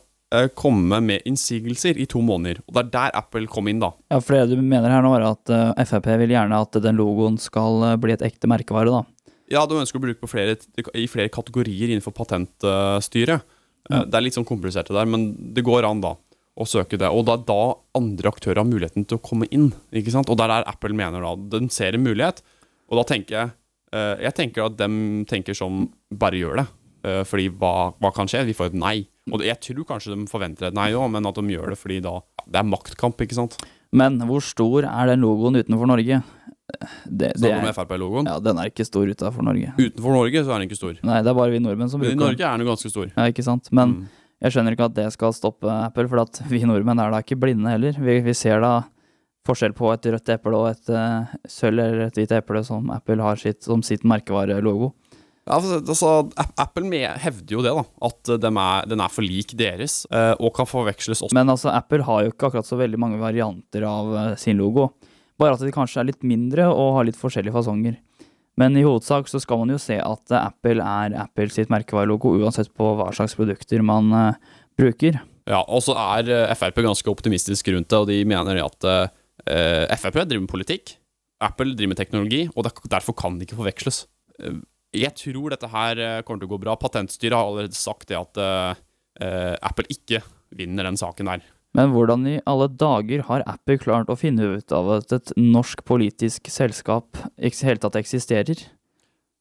komme 0.61 0.99
med 1.01 1.25
innsigelser 1.25 1.97
i 1.97 2.05
to 2.05 2.21
måneder. 2.21 2.59
Og 2.69 2.75
det 2.77 2.83
er 2.83 2.89
der 2.93 3.15
Apple 3.17 3.49
kom 3.49 3.71
inn, 3.71 3.79
da. 3.81 3.89
Ja, 4.13 4.19
for 4.21 4.37
det 4.37 4.51
du 4.53 4.61
mener 4.61 4.93
her 4.93 5.01
nå, 5.01 5.15
er 5.17 5.25
at 5.25 5.89
Frp 5.89 6.11
vil 6.21 6.35
gjerne 6.35 6.59
at 6.67 6.77
den 6.85 6.99
logoen 7.01 7.39
skal 7.41 7.97
bli 7.97 8.13
et 8.13 8.27
ekte 8.29 8.51
merkevare, 8.53 8.93
da. 8.93 9.18
Ja, 9.49 9.65
de 9.69 9.79
ønsker 9.81 10.01
å 10.01 10.05
bruke 10.05 10.21
på 10.21 10.31
flere, 10.31 10.59
i 10.93 11.07
flere 11.09 11.33
kategorier 11.33 11.89
innenfor 11.89 12.15
patentstyret. 12.17 13.45
Mm. 13.89 14.03
Det 14.11 14.19
er 14.19 14.25
litt 14.25 14.37
sånn 14.37 14.49
komplisert 14.49 14.91
det 14.91 14.97
der, 14.99 15.09
men 15.09 15.31
det 15.57 15.65
går 15.65 15.87
an 15.89 16.03
da 16.05 16.15
å 16.59 16.67
søke 16.67 16.99
det. 17.01 17.09
Og 17.15 17.25
da, 17.29 17.39
da 17.39 17.77
andre 17.99 18.33
aktører 18.33 18.61
har 18.63 18.69
muligheten 18.69 19.07
til 19.09 19.19
å 19.19 19.25
komme 19.25 19.49
inn. 19.55 19.71
ikke 19.95 20.13
sant? 20.15 20.31
Og 20.31 20.39
det 20.39 20.49
er 20.51 20.67
Apple 20.69 20.97
mener 20.97 21.25
da, 21.25 21.35
den 21.57 21.71
ser 21.73 21.97
en 21.97 22.05
mulighet. 22.05 22.43
Og 22.91 22.99
da 23.01 23.05
tenker 23.09 23.37
jeg 23.37 23.51
eh, 23.93 24.25
Jeg 24.27 24.35
tenker 24.37 24.67
at 24.67 24.79
de 24.81 24.89
tenker 25.29 25.57
som 25.57 25.87
bare 26.11 26.41
gjør 26.41 26.63
det. 26.63 26.67
Eh, 27.07 27.23
fordi 27.29 27.49
hva, 27.61 27.93
hva 28.03 28.13
kan 28.15 28.31
skje? 28.31 28.47
Vi 28.49 28.57
får 28.59 28.73
et 28.73 28.81
nei. 28.81 28.97
Og 29.31 29.45
jeg 29.45 29.61
tror 29.65 29.87
kanskje 29.93 30.15
de 30.17 30.27
forventer 30.31 30.71
et 30.71 30.77
nei 30.77 30.91
òg, 30.97 31.07
men 31.15 31.29
at 31.29 31.39
de 31.39 31.55
gjør 31.55 31.75
det 31.75 31.79
fordi 31.79 32.01
da 32.05 32.19
Det 32.49 32.63
er 32.63 32.69
maktkamp, 32.69 33.21
ikke 33.21 33.37
sant? 33.37 33.59
Men 33.93 34.19
hvor 34.29 34.43
stor 34.45 34.85
er 34.89 35.13
den 35.13 35.23
logoen 35.25 35.61
utenfor 35.61 35.89
Norge? 35.89 36.21
Det, 37.09 37.33
det 37.41 37.49
er, 37.51 37.73
Frp-logoen? 37.73 38.29
ja, 38.29 38.37
den 38.45 38.59
er 38.61 38.69
ikke 38.69 38.85
stor 38.87 39.09
utenfor 39.09 39.47
Norge. 39.47 39.73
Utenfor 39.79 40.13
Norge 40.13 40.43
så 40.45 40.53
er 40.53 40.61
den 40.61 40.69
ikke 40.69 40.77
stor. 40.79 40.99
Nei, 41.09 41.23
det 41.25 41.33
er 41.33 41.39
bare 41.39 41.55
vi 41.55 41.63
nordmenn 41.65 41.89
som 41.91 42.03
bruker 42.03 42.13
den. 42.13 42.21
Norge 42.21 42.45
er 42.45 42.53
den 42.59 42.67
jo 42.67 42.71
ganske 42.75 42.93
stor. 42.93 43.09
Ja, 43.15 43.25
ikke 43.33 43.45
sant? 43.47 43.71
Men 43.73 43.95
Mm. 43.95 44.05
jeg 44.45 44.53
skjønner 44.53 44.77
ikke 44.77 44.89
at 44.91 44.95
det 44.99 45.07
skal 45.17 45.33
stoppe 45.33 45.67
Apple, 45.73 46.07
for 46.13 46.21
at 46.27 46.43
vi 46.51 46.61
nordmenn 46.69 47.01
er 47.01 47.11
da 47.11 47.23
ikke 47.25 47.41
blinde 47.41 47.73
heller. 47.73 47.97
Vi, 47.97 48.21
vi 48.21 48.35
ser 48.37 48.61
da 48.61 48.75
forskjell 49.49 49.73
på 49.73 49.89
et 49.95 50.05
rødt 50.13 50.29
eple 50.29 50.59
og 50.59 50.69
et 50.75 50.91
uh, 50.93 51.25
sølv 51.49 51.81
eller 51.81 52.07
et 52.11 52.19
hvitt 52.21 52.35
eple 52.37 52.61
som 52.67 52.91
Apple 52.93 53.23
har 53.25 53.41
sitt, 53.41 53.63
som 53.65 53.81
sitt 53.83 54.05
merkevarelogo. 54.05 54.93
Ja, 55.49 55.57
altså, 55.57 56.29
Apple 56.61 56.91
hevder 57.25 57.55
jo 57.57 57.63
det, 57.65 57.73
da. 57.73 57.85
At 58.05 58.29
de 58.45 58.51
er, 58.53 58.89
den 58.91 59.01
er 59.01 59.09
for 59.09 59.25
lik 59.25 59.55
deres, 59.57 60.03
eh, 60.13 60.35
og 60.37 60.53
kan 60.59 60.69
forveksles 60.69 61.23
også. 61.25 61.33
Men 61.33 61.49
altså, 61.49 61.71
Apple 61.73 62.05
har 62.05 62.27
jo 62.27 62.35
ikke 62.35 62.51
akkurat 62.51 62.69
så 62.69 62.77
veldig 62.77 63.01
mange 63.01 63.17
varianter 63.17 63.87
av 63.89 64.13
eh, 64.13 64.35
sin 64.37 64.59
logo. 64.61 64.91
Bare 65.39 65.55
at 65.55 65.63
de 65.63 65.75
kanskje 65.75 66.03
er 66.03 66.11
litt 66.11 66.25
mindre 66.27 66.67
og 66.73 66.97
har 66.99 67.07
litt 67.09 67.19
forskjellige 67.19 67.55
fasonger. 67.55 67.99
Men 68.59 68.75
i 68.75 68.83
hovedsak 68.83 69.29
så 69.31 69.39
skal 69.43 69.61
man 69.63 69.71
jo 69.71 69.79
se 69.81 70.01
at 70.03 70.33
eh, 70.35 70.47
Apple 70.51 70.83
er 70.83 71.15
Apple 71.23 71.51
sitt 71.55 71.71
merkevarelogo, 71.71 72.35
uansett 72.41 72.73
på 72.75 72.91
hva 72.99 73.11
slags 73.15 73.37
produkter 73.39 73.85
man 73.87 74.11
uh, 74.11 74.57
bruker. 74.79 75.21
Ja, 75.49 75.63
Og 75.63 75.85
så 75.87 75.95
er 75.95 76.31
eh, 76.35 76.55
Frp 76.59 76.83
ganske 76.83 77.13
optimistisk 77.13 77.71
rundt 77.71 77.91
det, 77.93 78.01
og 78.01 78.09
de 78.11 78.19
mener 78.29 78.59
at 78.65 78.89
uh, 78.89 79.07
Frp 79.95 80.25
driver 80.25 80.43
med 80.43 80.51
politikk, 80.51 80.97
Apple 81.45 81.77
driver 81.79 81.95
med 81.95 82.01
teknologi, 82.01 82.41
og 82.51 82.67
derfor 82.91 83.15
kan 83.15 83.39
det 83.39 83.47
ikke 83.47 83.61
forveksles. 83.61 84.03
Jeg 84.97 85.15
tror 85.21 85.55
dette 85.55 85.71
her 85.71 86.01
kommer 86.27 86.43
til 86.43 86.49
å 86.49 86.51
gå 86.51 86.59
bra. 86.65 86.75
Patentstyret 86.81 87.37
har 87.37 87.47
allerede 87.47 87.79
sagt 87.79 88.09
det 88.11 88.19
at 88.19 88.41
Apple 89.63 89.87
ikke 89.95 90.19
vinner 90.59 90.89
den 90.89 90.99
saken 90.99 91.31
der. 91.31 91.45
Men 91.79 91.93
hvordan 91.95 92.27
i 92.27 92.37
alle 92.49 92.67
dager 92.75 93.23
har 93.29 93.45
Apple 93.47 93.79
klart 93.79 94.11
å 94.11 94.19
finne 94.19 94.57
ut 94.59 94.75
av 94.75 94.91
at 94.97 95.15
et 95.15 95.33
norsk 95.39 95.85
politisk 95.87 96.51
selskap 96.51 97.21
i 97.39 97.53
det 97.53 97.63
hele 97.63 97.83
tatt 97.85 97.99
eksisterer? 98.01 98.65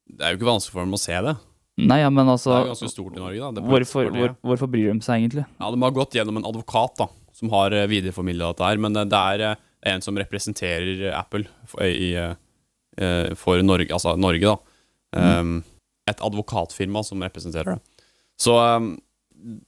Det 0.08 0.24
er 0.24 0.36
jo 0.36 0.40
ikke 0.40 0.52
vanskelig 0.52 0.76
for 0.76 0.86
dem 0.86 0.94
å 0.94 1.02
se 1.02 1.18
det. 1.26 1.34
Nei, 1.78 2.00
ja, 2.02 2.10
men 2.10 2.26
Det 2.26 2.36
altså 2.38 2.54
er 2.54 2.64
jo 2.64 2.74
ganske 2.74 2.90
stort 2.90 3.18
i 3.18 3.22
Norge, 3.22 3.50
da. 3.54 3.64
hvorfor, 3.70 4.10
hvor, 4.14 4.36
hvorfor 4.46 4.70
bryr 4.70 4.90
de 4.90 5.06
seg 5.06 5.22
egentlig? 5.22 5.46
Ja, 5.60 5.70
De 5.74 5.82
har 5.82 5.94
gått 5.94 6.16
gjennom 6.18 6.40
en 6.40 6.48
advokat 6.50 6.96
da, 7.02 7.10
som 7.38 7.52
har 7.54 7.74
uh, 7.74 7.86
videreformidla 7.90 8.54
dette 8.54 8.70
her, 8.70 8.82
men 8.82 8.98
eh, 8.98 9.10
det 9.10 9.20
er 9.34 9.44
eh, 9.46 9.66
en 9.94 10.02
som 10.02 10.18
representerer 10.18 11.04
Apple 11.14 11.46
for, 11.70 11.84
i, 11.86 12.16
eh, 12.18 12.34
eh, 12.98 13.34
for 13.38 13.62
Norge, 13.66 13.92
altså 13.94 14.16
Norge, 14.18 14.56
da. 14.56 14.58
Um, 15.18 15.62
et 16.10 16.22
advokatfirma 16.24 17.04
som 17.06 17.22
representerer 17.24 17.78
det. 17.78 18.06
Så 18.42 18.58
um, 18.58 18.96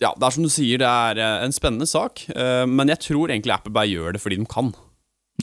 ja, 0.01 0.11
det 0.15 0.25
er 0.25 0.35
som 0.35 0.45
du 0.45 0.51
sier, 0.51 0.81
det 0.81 0.89
er 0.89 1.21
eh, 1.21 1.45
en 1.45 1.55
spennende 1.55 1.87
sak, 1.89 2.25
eh, 2.33 2.65
men 2.69 2.91
jeg 2.91 3.03
tror 3.05 3.31
egentlig 3.31 3.55
Apple 3.55 3.73
bare 3.75 3.91
gjør 3.91 4.15
det 4.15 4.23
fordi 4.23 4.39
de 4.41 4.49
kan. 4.49 4.73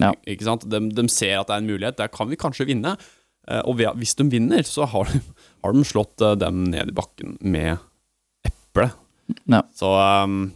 Ja. 0.01 0.13
Ikke 0.29 0.49
sant? 0.49 0.67
De, 0.69 0.81
de 0.93 1.07
ser 1.13 1.39
at 1.41 1.49
det 1.49 1.57
er 1.57 1.65
en 1.65 1.71
mulighet, 1.71 1.99
der 2.01 2.13
kan 2.13 2.29
vi 2.31 2.41
kanskje 2.41 2.69
vinne. 2.69 2.97
Eh, 3.49 3.63
og 3.65 3.81
hvis 4.01 4.17
de 4.19 4.29
vinner, 4.33 4.67
så 4.67 4.89
har 4.91 5.09
de, 5.13 5.23
har 5.65 5.77
de 5.77 5.87
slått 5.89 6.25
dem 6.43 6.67
ned 6.73 6.93
i 6.93 6.97
bakken 6.97 7.39
med 7.41 7.77
eple. 8.47 8.91
Ja. 9.51 9.65
Så 9.75 9.89
um, 9.91 10.53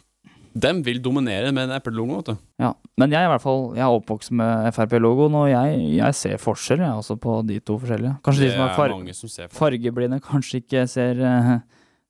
dem 0.53 0.83
vil 0.87 1.01
dominere 1.03 1.53
med 1.55 1.69
en 1.69 1.77
eplelogo, 1.77 2.21
vet 2.21 2.31
du. 2.33 2.45
Ja, 2.63 2.73
men 2.99 3.13
jeg 3.15 3.23
er 3.23 3.29
i 3.29 3.31
hvert 3.33 3.43
fall 3.43 3.63
Jeg 3.77 3.85
er 3.87 3.97
oppvokst 3.97 4.33
med 4.35 4.71
Frp-logoen, 4.75 5.37
og 5.39 5.49
jeg, 5.51 5.81
jeg 5.95 6.17
ser 6.19 6.41
forskjell 6.43 6.83
jeg, 6.83 7.03
også 7.03 7.17
på 7.23 7.37
de 7.47 7.61
to 7.63 7.79
forskjellige. 7.83 8.17
Kanskje 8.27 8.49
de 8.49 8.51
som 8.55 8.65
er 8.67 8.75
far 8.79 8.95
som 9.15 9.53
fargeblinde, 9.55 10.21
kanskje 10.27 10.63
ikke 10.65 10.87
ser, 10.91 11.23
eh, 11.23 11.53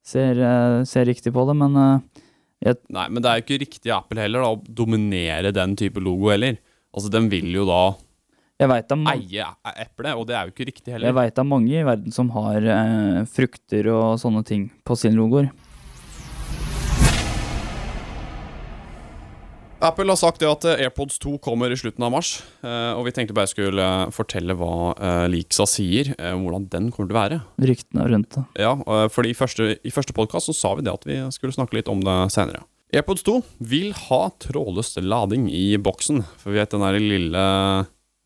ser, 0.06 0.40
eh, 0.40 0.80
ser 0.88 1.08
riktig 1.08 1.32
på 1.36 1.46
det, 1.48 1.56
men 1.60 1.80
jeg... 2.60 2.76
Nei, 2.92 3.08
men 3.08 3.24
det 3.24 3.30
er 3.30 3.40
jo 3.40 3.46
ikke 3.46 3.62
riktig 3.64 3.92
Apple 3.94 4.20
heller 4.20 4.44
da, 4.44 4.52
å 4.52 4.76
dominere 4.84 5.52
den 5.56 5.76
type 5.80 6.02
logo 6.02 6.32
heller. 6.32 6.58
Altså, 6.90 7.12
Den 7.12 7.30
vil 7.32 7.52
jo 7.54 7.66
da 7.68 7.82
jeg 8.60 8.68
veit 8.68 8.92
eie 8.92 9.44
eplet, 9.80 10.12
og 10.20 10.26
det 10.28 10.34
er 10.36 10.44
jo 10.44 10.52
ikke 10.52 10.66
riktig 10.68 10.90
jeg 10.90 10.98
heller. 10.98 11.14
vet 11.16 11.32
det 11.32 11.40
er 11.40 11.48
mange 11.48 11.72
i 11.72 11.84
verden 11.86 12.12
som 12.12 12.28
har 12.34 12.60
eh, 12.60 13.20
frukter 13.32 13.88
og 13.88 14.18
sånne 14.20 14.42
ting 14.44 14.66
på 14.84 14.96
sine 15.00 15.16
logoer. 15.16 15.48
Apple 19.80 20.12
har 20.12 20.18
sagt 20.20 20.42
det 20.42 20.48
at 20.48 20.64
eh, 20.68 20.82
AirPods 20.84 21.16
2 21.22 21.38
kommer 21.40 21.72
i 21.72 21.76
slutten 21.80 22.04
av 22.04 22.12
mars, 22.12 22.34
eh, 22.60 22.92
og 22.92 23.06
vi 23.06 23.14
tenkte 23.16 23.32
bare 23.36 23.48
skulle 23.48 23.80
eh, 23.80 24.10
fortelle 24.12 24.52
hva 24.58 24.92
Leaksa 25.32 25.64
sier, 25.68 26.12
hvordan 26.18 26.66
den 26.72 26.90
kommer 26.92 27.08
til 27.08 27.16
å 27.16 27.20
være. 27.20 27.38
Ryktene 27.70 28.08
rundt 28.12 28.36
det. 28.36 28.44
Ja, 28.60 28.74
fordi 29.12 29.32
i 29.32 29.38
første, 29.38 29.70
i 29.80 29.92
første 29.94 30.16
podkast 30.16 30.50
så 30.50 30.56
sa 30.56 30.74
vi 30.76 30.84
det 30.84 30.92
at 30.92 31.08
vi 31.08 31.16
skulle 31.32 31.56
snakke 31.56 31.78
litt 31.78 31.88
om 31.88 32.04
det 32.04 32.18
senere. 32.34 32.60
AirPods 32.92 33.24
2 33.24 33.38
vil 33.70 33.92
ha 34.08 34.20
trådløs 34.42 34.98
lading 35.00 35.48
i 35.48 35.78
boksen. 35.80 36.24
For 36.42 36.52
vi 36.52 36.60
vet 36.60 36.74
den 36.74 36.84
der 36.84 36.98
lille 37.00 37.44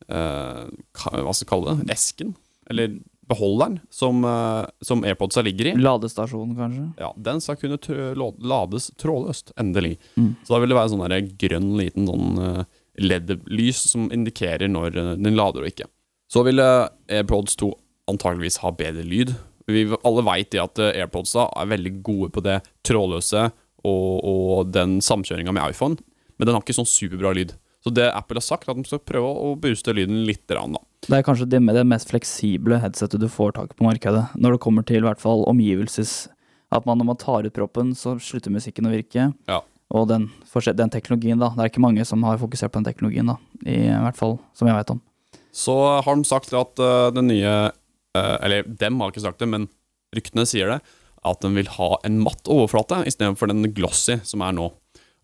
eh, 0.09 0.63
Hva 0.65 1.35
skal 1.37 1.45
vi 1.45 1.51
kalle 1.53 1.75
det? 1.79 1.93
Esken? 1.95 2.33
Eller 2.71 2.97
beholderen 3.27 3.79
som, 3.89 4.23
eh, 4.25 4.65
som 4.85 5.03
AirPodsa 5.03 5.41
ligger 5.45 5.71
i. 5.71 5.75
Ladestasjonen, 5.81 6.55
kanskje? 6.57 6.85
Ja, 7.01 7.13
Den 7.17 7.41
skal 7.41 7.55
kunne 7.61 7.77
trø- 7.77 8.13
lades 8.39 8.91
trådløst. 9.01 9.51
Endelig. 9.57 9.97
Mm. 10.17 10.35
Så 10.43 10.53
da 10.55 10.59
vil 10.59 10.69
det 10.69 10.77
være 10.77 10.91
sånn 10.93 11.09
der 11.09 11.21
grønn 11.45 11.71
liten 11.79 12.07
sånn 12.07 12.37
eh, 12.45 12.63
LED-lys 13.01 13.81
som 13.91 14.09
indikerer 14.13 14.69
når 14.71 14.95
eh, 14.97 15.15
den 15.17 15.35
lader 15.35 15.65
og 15.65 15.71
ikke. 15.71 15.89
Så 16.31 16.43
vil 16.45 16.59
AirPods 16.61 17.55
2 17.61 17.71
antageligvis 18.09 18.59
ha 18.63 18.71
bedre 18.71 19.03
lyd. 19.05 19.35
Vi 19.67 19.85
alle 20.05 20.21
veit 20.25 20.53
at 20.61 20.77
AirPodsa 20.77 20.93
AirPods 20.95 21.35
er 21.61 21.69
veldig 21.73 21.93
gode 22.05 22.31
på 22.35 22.43
det 22.45 22.59
trådløse 22.85 23.47
og, 23.85 24.09
og 24.25 24.71
den 24.73 24.99
samkjøringa 25.01 25.53
med 25.53 25.71
iPhone, 25.73 25.97
men 26.37 26.45
den 26.47 26.55
har 26.57 26.61
ikke 26.65 26.73
sånn 26.77 26.89
superbra 26.89 27.33
lyd. 27.37 27.53
Så 27.85 27.91
det 27.93 28.07
Apple 28.17 28.39
har 28.41 28.45
sagt, 28.45 28.65
er 28.67 28.73
at 28.73 28.79
de 28.81 28.89
skal 28.89 29.01
prøve 29.05 29.29
å 29.29 29.51
booste 29.61 29.93
lyden 29.93 30.23
litt. 30.25 30.49
rann 30.49 30.73
da. 30.73 30.81
Det 31.05 31.19
er 31.19 31.25
kanskje 31.25 31.45
det, 31.45 31.59
med 31.61 31.77
det 31.77 31.83
mest 31.85 32.09
fleksible 32.09 32.79
headsetet 32.81 33.21
du 33.21 33.27
får 33.29 33.53
tak 33.53 33.75
på 33.77 33.85
markedet. 33.85 34.23
Når 34.41 34.55
det 34.55 34.61
kommer 34.63 34.85
til 34.87 35.03
i 35.03 35.05
hvert 35.05 35.21
fall 35.21 35.45
omgivelses 35.49 36.25
At 36.73 36.87
man 36.87 36.97
når 36.97 37.05
man 37.11 37.19
tar 37.21 37.45
ut 37.45 37.53
proppen, 37.53 37.93
så 37.93 38.15
slutter 38.17 38.51
musikken 38.51 38.87
å 38.89 38.91
virke. 38.91 39.29
Ja. 39.47 39.59
Og 39.93 40.07
den, 40.09 40.25
den 40.49 40.91
teknologien, 40.91 41.37
da. 41.39 41.51
Det 41.53 41.61
er 41.61 41.69
ikke 41.69 41.83
mange 41.83 42.03
som 42.09 42.23
har 42.25 42.39
fokusert 42.41 42.73
på 42.73 42.81
den 42.81 42.87
teknologien, 42.89 43.29
da. 43.29 43.37
I 43.69 43.93
hvert 44.01 44.17
fall 44.17 44.39
som 44.57 44.67
jeg 44.67 44.75
vet 44.79 44.95
om. 44.95 45.01
Så 45.55 45.75
har 46.03 46.17
de 46.17 46.25
sagt 46.27 46.51
at 46.57 46.81
uh, 46.81 47.13
den 47.15 47.29
nye 47.29 47.53
uh, 47.69 48.35
Eller 48.41 48.65
dem 48.65 48.97
har 48.99 49.13
ikke 49.13 49.23
sagt 49.23 49.39
det, 49.39 49.47
men 49.53 49.69
ryktene 50.17 50.47
sier 50.49 50.73
det. 50.73 50.79
At 51.25 51.45
de 51.45 51.53
vil 51.53 51.69
ha 51.77 51.91
en 52.03 52.17
matt 52.25 52.49
overflate 52.49 53.03
istedenfor 53.05 53.53
den 53.53 53.69
glossy 53.77 54.17
som 54.25 54.43
er 54.43 54.57
nå. 54.57 54.71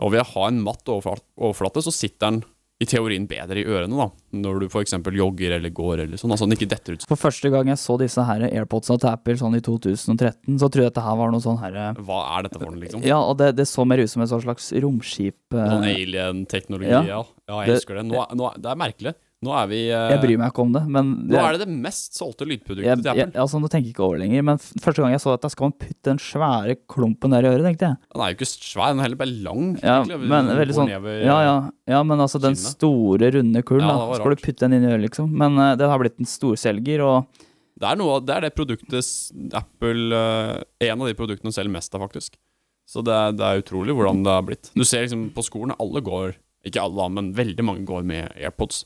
Og 0.01 0.13
ved 0.13 0.23
å 0.23 0.29
ha 0.35 0.47
en 0.47 0.61
matt 0.63 0.85
overflate, 0.87 1.25
overflate 1.41 1.83
så 1.85 1.93
sitter 1.93 2.27
den 2.29 2.43
i 2.81 2.85
teorien 2.89 3.27
bedre 3.29 3.61
i 3.61 3.65
ørene, 3.69 3.93
da. 3.93 4.07
Når 4.41 4.63
du 4.63 4.65
f.eks. 4.71 4.95
jogger 5.13 5.53
eller 5.59 5.69
går 5.69 6.01
eller 6.07 6.17
sånn. 6.17 6.31
Altså 6.33 6.47
den 6.49 6.55
ikke 6.57 6.69
detter 6.71 6.95
ut. 6.97 7.05
For 7.09 7.19
første 7.19 7.51
gang 7.53 7.69
jeg 7.69 7.77
så 7.77 7.97
disse 8.01 8.23
her 8.25 8.47
AirPodsa 8.47 8.97
til 8.97 9.11
Apple 9.11 9.35
sånn 9.37 9.57
i 9.59 9.61
2013, 9.61 10.57
så 10.57 10.65
trodde 10.69 10.87
jeg 10.87 10.93
dette 10.95 11.03
her 11.05 11.19
var 11.19 11.31
noe 11.35 11.43
sånn 11.43 11.59
her 11.61 11.77
Hva 12.01 12.19
er 12.39 12.47
dette 12.47 12.57
for 12.61 12.71
noe, 12.71 12.81
liksom? 12.81 13.03
Ja, 13.05 13.19
og 13.21 13.37
det, 13.41 13.51
det 13.59 13.67
så 13.69 13.85
mer 13.85 14.01
ut 14.01 14.09
som 14.09 14.23
et 14.25 14.31
slags 14.33 14.71
romskip. 14.81 15.37
Noen 15.53 15.83
Sånn 15.83 15.89
alien-teknologi, 15.91 16.89
Ja. 16.89 17.03
ja. 17.05 17.21
ja. 17.47 17.59
jeg 17.61 17.67
Det- 17.67 17.75
husker 17.81 18.01
det. 18.01 18.07
Nå, 18.09 18.25
nå, 18.35 18.53
det 18.57 18.71
er 18.73 18.81
merkelig. 18.81 19.13
Nå 19.41 19.53
er 19.57 19.69
vi 19.71 19.77
eh, 19.89 20.11
Jeg 20.13 20.21
bryr 20.21 20.37
meg 20.37 20.51
ikke 20.51 20.61
om 20.61 20.73
det, 20.75 20.81
men 20.93 21.07
Nå 21.31 21.39
er 21.41 21.55
det 21.57 21.65
det 21.65 21.73
mest 21.73 22.13
solgte 22.13 22.45
lydproduktet 22.45 22.85
jeg, 22.85 22.99
til 23.01 23.07
jeg, 23.09 23.25
Apple. 23.25 23.41
altså, 23.41 23.57
Nå 23.63 23.69
tenker 23.73 23.87
jeg 23.89 23.95
ikke 23.95 24.03
over 24.05 24.19
lenger, 24.21 24.43
men 24.45 24.59
første 24.61 25.01
gang 25.01 25.15
jeg 25.15 25.23
så 25.23 25.33
dette, 25.33 25.49
skal 25.55 25.65
man 25.65 25.73
putte 25.81 26.05
den 26.11 26.19
svære 26.21 26.75
klumpen 26.93 27.33
der 27.33 27.47
i 27.47 27.49
øret, 27.49 27.65
tenkte 27.65 27.87
jeg. 27.89 27.97
Den 28.13 28.21
er 28.21 28.29
jo 28.29 28.37
ikke 28.37 28.49
svær, 28.51 28.91
den 28.93 29.01
er 29.01 29.07
heller 29.07 29.21
bare 29.23 29.33
lang. 29.47 29.63
Ja, 29.81 29.95
egentlig. 30.03 30.29
men 30.35 30.51
Den 30.51 30.61
veldig 30.61 30.77
sånn 30.77 30.91
Ja, 30.93 31.39
ja, 31.47 31.55
ja 31.95 32.03
men 32.05 32.21
altså 32.21 32.41
den 32.43 32.53
kinnet. 32.53 32.75
store, 32.77 33.31
runde 33.39 33.63
kulen, 33.65 33.87
Ja, 33.87 33.95
da. 33.97 34.05
det 34.11 34.21
Skal 34.21 34.35
du 34.37 34.45
putte 34.45 34.67
den 34.67 34.77
inn 34.77 34.85
i 34.85 34.91
øret, 34.93 35.05
liksom? 35.07 35.33
Men 35.41 35.57
uh, 35.57 35.71
det 35.81 35.89
har 35.89 36.03
blitt 36.05 36.21
en 36.21 36.29
storselger, 36.29 37.01
og 37.01 37.41
Det 37.81 37.89
er, 37.89 37.97
noe, 37.97 38.21
det 38.21 38.37
er 38.37 38.45
det 38.45 38.53
produktet 38.53 39.09
Apple 39.57 40.13
uh, 40.13 40.61
En 40.85 41.01
av 41.01 41.09
de 41.09 41.17
produktene 41.17 41.49
de 41.49 41.57
selger 41.57 41.73
mest 41.73 41.97
av, 41.97 42.05
faktisk. 42.05 42.37
Så 42.85 43.01
det 43.01 43.17
er, 43.17 43.33
det 43.33 43.41
er 43.49 43.65
utrolig 43.65 43.97
hvordan 43.97 44.21
det 44.21 44.37
har 44.37 44.45
blitt. 44.45 44.69
Du 44.77 44.85
ser 44.85 45.07
liksom 45.07 45.31
på 45.33 45.41
skolen, 45.49 45.73
alle 45.81 46.05
går 46.05 46.35
Ikke 46.67 46.81
alle, 46.83 46.99
da, 47.01 47.09
men 47.09 47.33
veldig 47.33 47.65
mange 47.65 47.87
går 47.89 48.05
med 48.05 48.35
AirPods. 48.37 48.83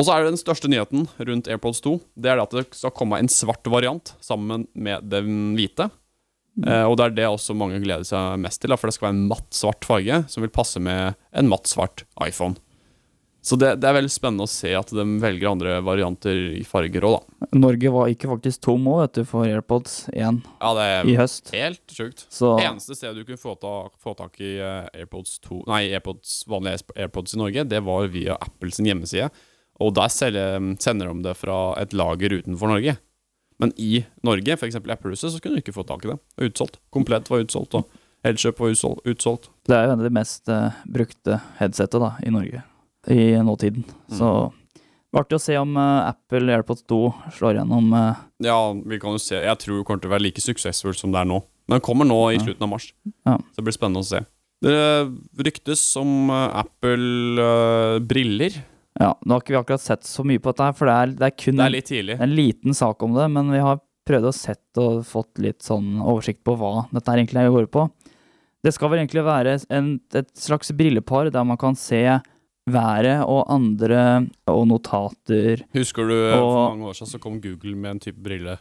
Og 0.00 0.06
så 0.08 0.14
er 0.14 0.24
det 0.24 0.32
den 0.32 0.40
største 0.40 0.70
nyheten 0.72 1.02
rundt 1.28 1.48
AirPods 1.50 1.82
2. 1.84 1.90
Det 2.16 2.30
er 2.32 2.40
at 2.40 2.54
det 2.56 2.62
skal 2.72 2.94
komme 2.96 3.18
en 3.20 3.28
svart 3.28 3.68
variant 3.68 4.14
sammen 4.24 4.64
med 4.72 5.04
den 5.12 5.52
hvite. 5.58 5.90
Eh, 6.64 6.84
og 6.88 6.96
det 6.96 7.04
er 7.10 7.14
det 7.18 7.28
også 7.28 7.52
mange 7.56 7.82
gleder 7.84 8.06
seg 8.08 8.40
mest 8.40 8.62
til, 8.64 8.72
for 8.80 8.88
det 8.88 8.96
skal 8.96 9.10
være 9.10 9.18
en 9.18 9.28
matt 9.30 9.52
svart 9.56 9.84
farge 9.86 10.22
som 10.32 10.44
vil 10.44 10.52
passe 10.52 10.80
med 10.82 11.20
en 11.36 11.52
matt 11.52 11.68
svart 11.68 12.06
iPhone. 12.24 12.56
Så 13.40 13.56
det, 13.56 13.70
det 13.80 13.88
er 13.88 13.94
veldig 13.96 14.12
spennende 14.12 14.44
å 14.44 14.50
se 14.52 14.72
at 14.76 14.90
de 14.92 15.04
velger 15.22 15.48
andre 15.48 15.78
varianter 15.84 16.36
i 16.58 16.64
farger 16.68 17.06
òg, 17.08 17.14
da. 17.40 17.48
Norge 17.56 17.92
var 17.94 18.10
ikke 18.12 18.28
faktisk 18.28 18.60
tom 18.66 18.84
òg, 18.90 18.98
vet 19.06 19.14
du, 19.16 19.22
for 19.30 19.48
AirPods 19.48 19.94
1 20.12 20.42
Ja, 20.60 20.72
det 20.76 20.84
er 20.90 21.08
i 21.08 21.14
høst. 21.16 21.48
helt 21.56 21.94
sjukt. 21.96 22.26
Så 22.28 22.52
Eneste 22.60 22.98
stedet 22.98 23.16
du 23.16 23.24
kunne 23.24 23.40
få, 23.40 23.54
ta, 23.62 23.72
få 24.00 24.12
tak 24.18 24.36
i 24.44 24.58
eh, 24.60 24.90
AirPods 24.92 25.38
2 25.48 25.62
Nei, 25.70 25.86
AirPods, 25.96 26.34
vanlige 26.52 26.84
AirPods 26.96 27.36
i 27.36 27.40
Norge, 27.40 27.64
det 27.72 27.80
var 27.88 28.12
via 28.12 28.36
Apples 28.36 28.82
hjemmeside. 28.84 29.30
Og 29.80 29.94
der 29.96 30.10
sender 30.12 31.08
de 31.08 31.22
det 31.24 31.36
fra 31.40 31.60
et 31.80 31.94
lager 31.96 32.36
utenfor 32.40 32.68
Norge. 32.68 32.98
Men 33.60 33.72
i 33.76 34.04
Norge, 34.24 34.56
f.eks. 34.56 34.76
Applehuset, 34.80 35.32
så 35.34 35.40
kunne 35.40 35.58
du 35.58 35.62
ikke 35.64 35.76
få 35.76 35.84
tak 35.88 36.04
i 36.04 36.08
det. 36.12 36.18
Det 36.36 36.50
Utsolgt. 36.50 36.78
Komplett 36.92 37.28
var 37.30 37.42
utsolgt, 37.44 37.76
og 37.76 37.84
Headshop 38.24 38.60
var 38.60 38.72
utsolgt. 38.72 39.50
det 39.68 39.76
er 39.76 39.84
jo 39.86 39.92
en 39.94 40.00
av 40.00 40.04
de 40.04 40.12
mest 40.12 40.48
uh, 40.52 40.72
brukte 40.88 41.40
headsetet 41.60 42.00
da, 42.00 42.10
i 42.24 42.30
Norge 42.32 42.62
i 43.08 43.32
nåtiden. 43.40 43.84
Mm. 43.84 44.16
Så 44.18 44.52
det 44.76 45.16
var 45.16 45.24
artig 45.24 45.38
å 45.38 45.42
se 45.44 45.56
om 45.60 45.76
uh, 45.76 46.08
Apple 46.10 46.52
AirPods 46.52 46.84
2 46.88 46.98
slår 47.38 47.54
gjennom 47.60 47.92
Uh, 47.96 48.16
Ja, 48.44 48.58
vi 48.72 48.98
kan 49.00 49.16
jo 49.16 49.20
se. 49.20 49.40
Jeg 49.40 49.58
tror 49.62 49.78
det 49.80 49.86
kommer 49.88 50.04
til 50.04 50.10
å 50.10 50.14
være 50.16 50.26
like 50.26 50.40
suksessfullt 50.44 51.00
som 51.00 51.12
det 51.12 51.20
er 51.22 51.28
nå. 51.32 51.40
Men 51.68 51.78
den 51.78 51.84
kommer 51.86 52.04
nå 52.08 52.20
i 52.30 52.36
Ja. 52.36 52.44
slutten 52.44 52.64
av 52.66 52.72
mars. 52.74 52.90
Ja. 53.24 53.36
Så 53.40 53.56
det 53.60 53.64
blir 53.68 53.76
spennende 53.76 54.04
å 54.04 54.08
se. 54.08 54.20
Det 54.60 54.76
ryktes 55.40 55.80
om 55.96 56.28
Apple-briller. 57.40 58.52
Ja, 59.00 59.14
nå 59.24 59.32
har 59.32 59.42
ikke 59.42 59.54
vi 59.54 59.60
akkurat 59.60 59.82
sett 59.82 60.04
så 60.04 60.24
mye 60.28 60.40
på 60.42 60.52
dette, 60.52 60.66
her, 60.68 60.76
for 60.76 60.90
det 60.90 60.96
er, 60.96 61.14
det 61.16 61.28
er 61.30 61.36
kun 61.38 61.56
det 61.56 61.64
er 61.64 61.70
en, 61.70 61.76
litt 61.78 61.88
tidlig. 61.88 62.16
en 62.20 62.34
liten 62.36 62.76
sak 62.76 63.02
om 63.06 63.14
det, 63.16 63.28
men 63.32 63.52
vi 63.54 63.62
har 63.64 63.80
prøvd 64.10 64.28
å 64.28 64.34
sett 64.34 64.80
og 64.80 65.04
fått 65.08 65.40
litt 65.40 65.64
sånn 65.64 66.00
oversikt 66.02 66.42
på 66.44 66.56
hva 66.60 66.86
dette 66.90 67.08
her 67.08 67.22
egentlig 67.22 67.46
går 67.54 67.70
på. 67.72 67.86
Det 68.60 68.74
skal 68.76 68.92
vel 68.92 69.00
egentlig 69.00 69.24
være 69.24 69.56
en, 69.72 69.94
et 70.12 70.28
slags 70.36 70.72
brillepar 70.76 71.30
der 71.32 71.46
man 71.48 71.58
kan 71.60 71.78
se 71.78 72.02
været 72.70 73.22
og 73.24 73.46
andre 73.52 74.02
og 74.50 74.66
notater. 74.68 75.64
Husker 75.76 76.10
du 76.10 76.16
og, 76.18 76.42
for 76.44 76.66
mange 76.74 76.90
år 76.90 76.98
siden 76.98 77.12
så 77.14 77.22
kom 77.22 77.38
Google 77.40 77.72
med 77.76 77.96
en 77.96 78.02
type 78.04 78.20
brille 78.20 78.58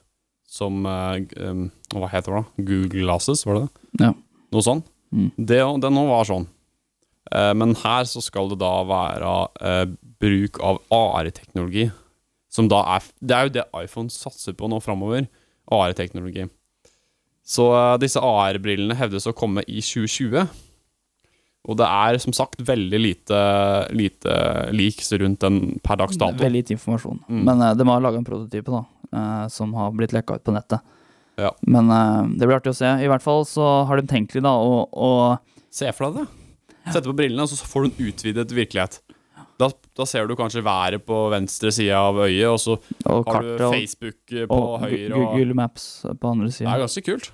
som 0.50 0.86
eh, 0.89 1.19
um, 1.46 1.67
Hva 1.93 2.08
heter 2.10 2.34
det 2.34 2.39
da? 2.39 2.63
Google 2.72 3.03
Glasses, 3.03 3.43
var 3.46 3.60
det 3.60 3.65
det? 3.67 4.08
Ja. 4.08 4.13
Noe 4.55 4.65
sånn? 4.65 4.81
Mm. 5.13 5.29
Det, 5.36 5.60
den 5.84 5.96
nå 5.98 6.05
var 6.10 6.25
sånn. 6.29 6.48
Eh, 7.36 7.54
men 7.54 7.76
her 7.84 8.08
så 8.10 8.22
skal 8.26 8.50
det 8.52 8.60
da 8.62 8.72
være 8.90 9.34
eh, 9.62 9.84
bruk 10.22 10.62
av 10.66 10.82
AR-teknologi. 10.94 11.90
Som 12.50 12.70
da 12.72 12.82
er 12.96 13.06
Det 13.22 13.36
er 13.36 13.46
jo 13.46 13.56
det 13.60 13.68
iPhone 13.78 14.10
satser 14.10 14.56
på 14.58 14.70
nå 14.70 14.82
framover. 14.82 15.28
AR-teknologi. 15.70 16.48
Så 17.46 17.70
eh, 17.76 17.98
disse 18.02 18.22
AR-brillene 18.22 18.98
hevdes 18.98 19.30
å 19.30 19.36
komme 19.38 19.66
i 19.68 19.84
2020. 19.86 20.50
Og 21.70 21.78
det 21.78 21.86
er 21.86 22.18
som 22.24 22.34
sagt 22.34 22.62
veldig 22.66 23.00
lite, 23.00 23.40
lite 23.94 24.36
leaks 24.74 25.12
rundt 25.22 25.44
den 25.44 25.60
per 25.86 26.00
dags 26.00 26.18
dato. 26.18 26.40
Veldig 26.40 26.64
lite 26.64 26.74
informasjon. 26.74 27.20
Mm. 27.28 27.42
Men 27.44 27.62
uh, 27.62 27.74
de 27.78 27.86
har 27.86 28.02
laga 28.02 28.18
en 28.18 28.26
prototype 28.26 28.72
da, 28.74 28.80
som 29.52 29.76
har 29.78 29.92
blitt 29.94 30.16
lekka 30.16 30.40
ut 30.40 30.46
på 30.48 30.56
nettet. 30.56 30.82
Ja. 31.38 31.52
Men 31.68 31.92
det 32.40 32.48
blir 32.48 32.58
artig 32.58 32.72
å 32.74 32.80
se. 32.80 32.90
I 33.04 33.12
hvert 33.12 33.24
fall 33.24 33.46
så 33.46 33.68
har 33.86 34.00
de 34.00 34.10
tenkt 34.10 34.34
litt 34.34 34.48
da 34.48 34.56
å, 34.56 34.82
å 34.88 35.12
Se 35.70 35.92
for 35.94 36.08
deg 36.10 36.24
det. 36.24 36.38
Sette 36.93 37.10
på 37.10 37.15
brillene, 37.17 37.46
og 37.46 37.51
så 37.51 37.67
får 37.69 37.86
du 37.86 37.89
en 37.89 38.10
utvidet 38.10 38.51
virkelighet. 38.55 39.00
Da, 39.60 39.67
da 39.98 40.05
ser 40.08 40.27
du 40.29 40.38
kanskje 40.39 40.63
været 40.63 41.03
på 41.03 41.17
venstre 41.34 41.72
side 41.75 41.96
av 41.96 42.15
øyet, 42.24 42.48
og 42.48 42.60
så 42.63 42.77
og 43.12 43.27
har 43.27 43.43
du 43.43 43.65
Facebook 43.74 44.31
eh, 44.31 44.46
på 44.48 44.55
og 44.55 44.86
høyre. 44.86 45.12
Og, 45.17 45.34
Google 45.36 45.58
Maps 45.60 45.89
på 46.08 46.31
andre 46.31 46.48
det 46.48 46.63
er 46.63 46.84
ganske 46.86 47.03
kult. 47.03 47.31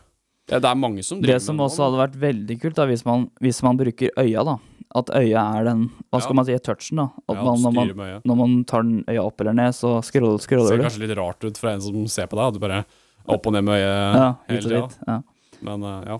Ja, 0.49 0.59
det 0.61 0.69
er 0.69 0.77
mange 0.77 1.03
som 1.05 1.19
driver 1.21 1.25
med 1.25 1.33
Det 1.33 1.41
Det 1.41 1.45
som 1.45 1.61
også 1.61 1.85
hadde 1.85 1.99
vært 2.01 2.17
veldig 2.21 2.57
kult, 2.61 2.75
da, 2.77 2.87
hvis 2.89 3.05
man, 3.05 3.29
hvis 3.41 3.61
man 3.65 3.77
bruker 3.77 4.09
øya, 4.21 4.43
da. 4.45 4.57
At 4.95 5.09
øya 5.17 5.41
er 5.59 5.65
den 5.67 5.87
Hva 6.13 6.21
skal 6.21 6.33
Ja. 6.33 6.35
man 6.39 6.45
si? 6.45 6.57
Touchen, 6.65 6.97
da. 7.01 7.07
At 7.29 7.35
ja, 7.35 7.43
man, 7.43 7.61
når, 7.61 7.71
man, 7.73 8.21
når 8.25 8.35
man 8.41 8.63
tar 8.65 8.83
den 8.85 9.03
øya 9.09 9.25
opp 9.25 9.41
eller 9.41 9.53
ned, 9.53 9.73
så 9.73 10.01
scroller, 10.05 10.37
Det 10.37 10.45
scroller 10.45 10.69
ser 10.69 10.83
kanskje 10.85 11.07
litt 11.07 11.17
rart 11.17 11.43
ut 11.43 11.57
fra 11.57 11.73
en 11.73 11.81
som 11.81 12.07
ser 12.07 12.29
på 12.31 12.37
deg. 12.37 12.45
At 12.47 12.53
du 12.53 12.59
bare 12.59 12.85
opp 13.25 13.45
og 13.49 13.53
ned 13.53 13.65
med 13.65 13.81
øyet 13.81 14.17
Ja, 14.21 14.27
hele 14.49 14.61
tida. 14.61 15.23
Men 15.65 15.83
uh, 15.83 16.03
ja. 16.05 16.19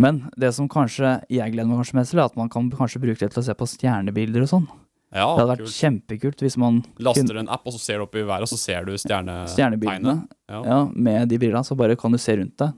Men 0.00 0.24
det 0.40 0.50
som 0.56 0.66
kanskje 0.70 1.20
jeg 1.30 1.52
gleder 1.54 1.68
meg 1.70 1.78
kanskje 1.82 1.98
mest 2.00 2.10
til, 2.14 2.18
er 2.22 2.26
at 2.26 2.38
man 2.38 2.48
kan 2.50 2.66
kanskje 2.72 3.00
bruke 3.02 3.20
det 3.20 3.30
til 3.34 3.42
å 3.42 3.46
se 3.46 3.54
på 3.54 3.68
stjernebilder 3.70 4.42
og 4.42 4.50
sånn. 4.50 4.64
ja 5.14 5.26
Det 5.28 5.44
hadde 5.44 5.50
vært 5.52 5.62
kult. 5.62 5.76
kjempekult 5.78 6.42
hvis 6.42 6.56
man 6.58 6.80
Laster 6.98 7.38
en 7.38 7.48
app, 7.54 7.62
og 7.66 7.76
så 7.76 7.82
ser 7.82 8.00
du 8.02 8.06
opp 8.08 8.16
i 8.18 8.24
været, 8.26 8.42
og 8.42 8.50
så 8.50 8.58
ser 8.58 8.88
du 8.88 8.96
stjerne 8.98 9.44
Stjernebildene. 9.52 10.16
Ja. 10.50 10.62
Ja, 10.66 10.80
med 10.90 11.28
de 11.30 11.38
brillene, 11.38 11.62
så 11.64 11.76
bare 11.78 11.94
kan 12.00 12.10
du 12.10 12.18
se 12.18 12.34
rundt 12.40 12.56
deg. 12.58 12.74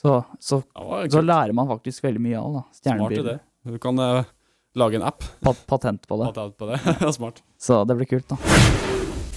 Så, 0.00 0.16
så, 0.40 0.62
Ja, 0.74 1.04
så 1.12 1.22
lærer 1.22 1.52
man 1.54 1.68
faktisk 1.68 2.02
veldig 2.08 2.22
mye 2.24 2.40
av 2.40 2.58
da, 2.58 2.64
stjernebilder. 2.80 3.38
Smart 3.38 3.70
idé. 3.70 3.72
Du 3.76 3.78
kan 3.78 3.98
uh, 4.00 4.24
lage 4.80 4.96
en 4.96 5.02
app 5.04 5.22
Pa 5.44 5.52
patent 5.68 6.06
på 6.08 6.16
det. 6.18 6.30
Patent 6.32 6.56
på 6.58 6.70
det. 6.72 6.80
Ja, 7.04 7.12
Smart. 7.12 7.42
Så 7.60 7.82
det 7.86 7.98
blir 8.00 8.08
kult, 8.10 8.26
da. 8.32 8.38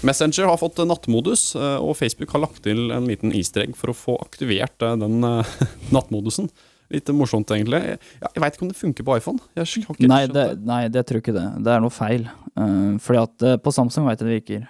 Messenger 0.04 0.50
har 0.50 0.58
fått 0.60 0.80
eh, 0.82 0.88
nattmodus, 0.90 1.54
eh, 1.56 1.78
og 1.80 1.94
Facebook 1.96 2.34
har 2.36 2.42
lagt 2.44 2.64
til 2.66 2.90
en 2.92 3.06
liten 3.08 3.32
easter 3.36 3.64
egg 3.64 3.78
for 3.80 3.94
å 3.94 3.96
få 3.96 4.18
aktivert 4.24 4.82
den 4.82 5.22
nattmodusen. 5.96 6.50
Litt 6.92 7.10
morsomt, 7.16 7.50
egentlig. 7.56 7.80
Jeg, 7.94 8.00
jeg 8.28 8.44
veit 8.44 8.56
ikke 8.58 8.66
om 8.68 8.72
det 8.72 8.78
funker 8.80 9.08
på 9.08 9.18
iPhone. 9.18 9.40
Jeg 9.56 9.86
Nei 10.10 10.26
det, 10.28 10.46
nei, 10.68 10.88
det 10.92 11.06
tror 11.08 11.20
jeg 11.20 11.26
ikke 11.26 11.36
det. 11.38 11.48
Det 11.64 11.74
er 11.74 11.84
noe 11.84 11.94
feil. 11.94 12.28
Uh, 12.60 13.00
fordi 13.02 13.22
at 13.24 13.46
uh, 13.48 13.58
på 13.64 13.74
Samsung 13.74 14.06
veit 14.10 14.20
jeg 14.22 14.28
det 14.30 14.38
virker. 14.38 14.68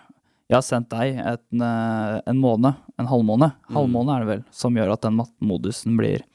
Jeg 0.51 0.57
har 0.59 0.65
sendt 0.65 0.91
deg 0.93 1.17
et, 1.17 1.43
uh, 1.59 2.19
en 2.29 2.39
måned, 2.39 2.81
en 2.99 3.09
halvmåned, 3.09 3.55
Mm. 3.69 3.77
halvmåned 3.77 4.13
er 4.13 4.19
det 4.23 4.29
vel, 4.29 4.43
som 4.53 4.75
gjør 4.77 4.93
at 4.93 5.01
den 5.07 5.15
mattemodusen 5.17 5.95
blir 5.97 6.25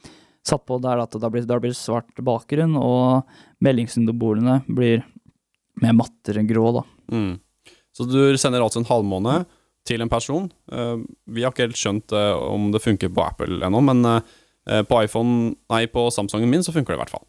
satt 0.49 0.65
på 0.67 0.79
der 0.83 1.03
at 1.05 1.13
da 1.21 1.29
blir, 1.31 1.45
da 1.47 1.59
blir 1.61 1.75
svart 1.77 2.09
bakgrunn, 2.25 2.75
og 2.81 3.29
meldingssymbolene 3.65 4.63
blir 4.67 5.05
mer 5.83 5.95
mattere 5.95 6.43
grå, 6.49 6.73
da. 6.81 6.83
Mm. 7.13 7.37
Så 7.95 8.07
du 8.09 8.21
sender 8.41 8.65
altså 8.65 8.81
en 8.83 8.89
halvmåned 8.89 9.47
til 9.89 10.03
en 10.05 10.11
person. 10.11 10.49
Eh, 10.73 10.97
vi 11.33 11.45
har 11.45 11.53
ikke 11.53 11.69
helt 11.69 11.81
skjønt 11.81 12.13
eh, 12.17 12.35
om 12.35 12.71
det 12.75 12.83
funker 12.85 13.13
på 13.13 13.25
Apple 13.25 13.61
ennå, 13.67 13.81
men 13.85 14.05
eh, 14.09 14.37
på 14.89 15.03
iPhone, 15.05 15.55
nei, 15.73 15.87
på 15.91 16.07
Samsungen 16.13 16.51
min 16.51 16.65
så 16.67 16.73
funker 16.75 16.93
det 16.95 16.99
i 16.99 17.03
hvert 17.05 17.13
fall. 17.15 17.25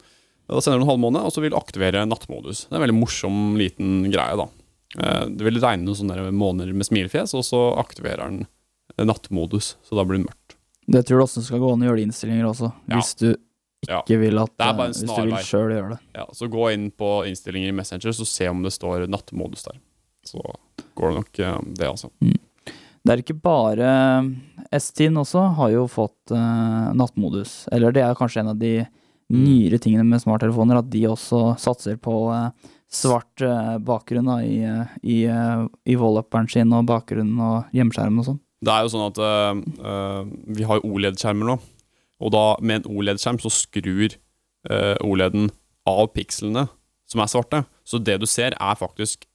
Da 0.49 0.61
sender 0.65 0.79
du 0.81 0.85
en 0.87 0.89
halvmåne, 0.89 1.21
og 1.23 1.31
så 1.31 1.43
vil 1.43 1.51
du 1.53 1.57
aktivere 1.59 2.01
nattmodus. 2.09 2.65
Det 2.67 2.73
er 2.73 2.79
en 2.81 2.85
veldig 2.87 2.97
morsom 2.99 3.35
liten 3.59 3.99
greie, 4.11 4.35
da. 4.39 4.47
Du 5.29 5.35
Det 5.37 5.45
vil 5.45 5.59
regne 5.61 5.85
noen 5.85 5.95
sånne 5.99 6.31
måneder 6.33 6.73
med 6.73 6.87
smilefjes, 6.87 7.35
og 7.37 7.43
så 7.45 7.59
aktiverer 7.77 8.25
den 8.25 8.39
eh, 8.97 9.05
nattmodus, 9.05 9.75
så 9.85 9.95
da 9.99 10.03
blir 10.09 10.17
det 10.19 10.25
mørkt. 10.25 10.55
Det 10.89 11.03
tror 11.05 11.19
du 11.21 11.25
også 11.27 11.43
skal 11.45 11.61
gå 11.61 11.69
an 11.75 11.83
å 11.85 11.89
gjøre 11.91 12.01
de 12.01 12.07
innstillinger 12.09 12.47
også, 12.49 12.71
Ja. 12.89 12.95
hvis 12.97 13.13
du 13.21 13.27
Ja. 13.87 14.01
ikke 14.01 14.17
vil 14.19 14.39
at 14.41 14.49
Det 14.57 14.65
er 14.65 14.73
bare 14.73 14.89
en 14.89 14.95
eh, 14.95 14.99
Hvis 15.05 15.15
du 15.15 15.21
vil 15.29 15.45
sjøl 15.45 15.69
gjøre 15.77 15.89
det. 15.93 15.99
Ja, 16.15 16.25
så 16.33 16.49
gå 16.49 16.73
inn 16.73 16.89
på 16.91 17.11
innstillinger 17.29 17.69
i 17.69 17.77
Messenger, 17.77 18.11
så 18.11 18.25
se 18.25 18.47
om 18.49 18.63
det 18.63 18.73
står 18.73 19.05
nattmodus 19.07 19.63
der. 19.69 19.77
Så 20.25 20.41
går 20.97 21.13
det 21.13 21.15
nok 21.21 21.39
eh, 21.39 21.61
det, 21.77 21.87
altså. 21.87 22.09
Det 23.05 23.13
er 23.13 23.21
ikke 23.23 23.39
bare 23.41 23.89
S10 24.75 25.15
også 25.21 25.43
har 25.57 25.71
jo 25.73 25.85
fått 25.89 26.33
uh, 26.35 26.89
nattmodus. 26.97 27.63
Eller 27.71 27.95
det 27.95 28.03
er 28.05 28.17
kanskje 28.17 28.43
en 28.43 28.55
av 28.55 28.59
de 28.61 28.73
Mm. 29.29 29.43
nyere 29.45 29.77
tingene 29.77 30.01
med 30.09 30.23
smarttelefoner, 30.23 30.79
at 30.79 30.87
de 30.89 31.03
også 31.05 31.51
satser 31.61 31.99
på 32.01 32.13
uh, 32.33 32.47
svart 32.89 33.43
uh, 33.45 33.75
bakgrunn 33.77 34.25
da, 34.25 34.39
i, 34.41 34.55
eh, 34.65 34.95
i, 35.05 35.17
eh, 35.29 35.67
i 35.85 35.97
walluperen 36.01 36.49
sin 36.49 36.73
og 36.73 36.87
bakgrunnen 36.89 37.37
og 37.37 37.69
hjemskjermen 37.77 38.23
og 38.23 38.25
sånn. 38.25 38.39
Det 38.65 38.73
er 38.73 38.87
jo 38.87 38.89
sånn 38.95 39.05
at 39.05 39.21
eh, 39.21 39.61
eh, 39.85 40.31
vi 40.57 40.65
har 40.65 40.81
OLED-skjermer 40.81 41.45
nå, 41.45 41.59
og 42.25 42.33
da 42.33 42.41
med 42.65 42.81
en 42.81 42.97
OLED-skjerm 42.97 43.37
så 43.43 43.53
skrur 43.53 44.17
eh, 44.17 44.97
OLED-en 45.05 45.51
av 45.85 46.09
pikslene 46.17 46.65
som 47.05 47.21
er 47.21 47.29
svarte. 47.29 47.61
Så 47.85 48.01
det 48.01 48.17
du 48.23 48.25
ser, 48.25 48.57
er 48.57 48.81
faktisk 48.81 49.28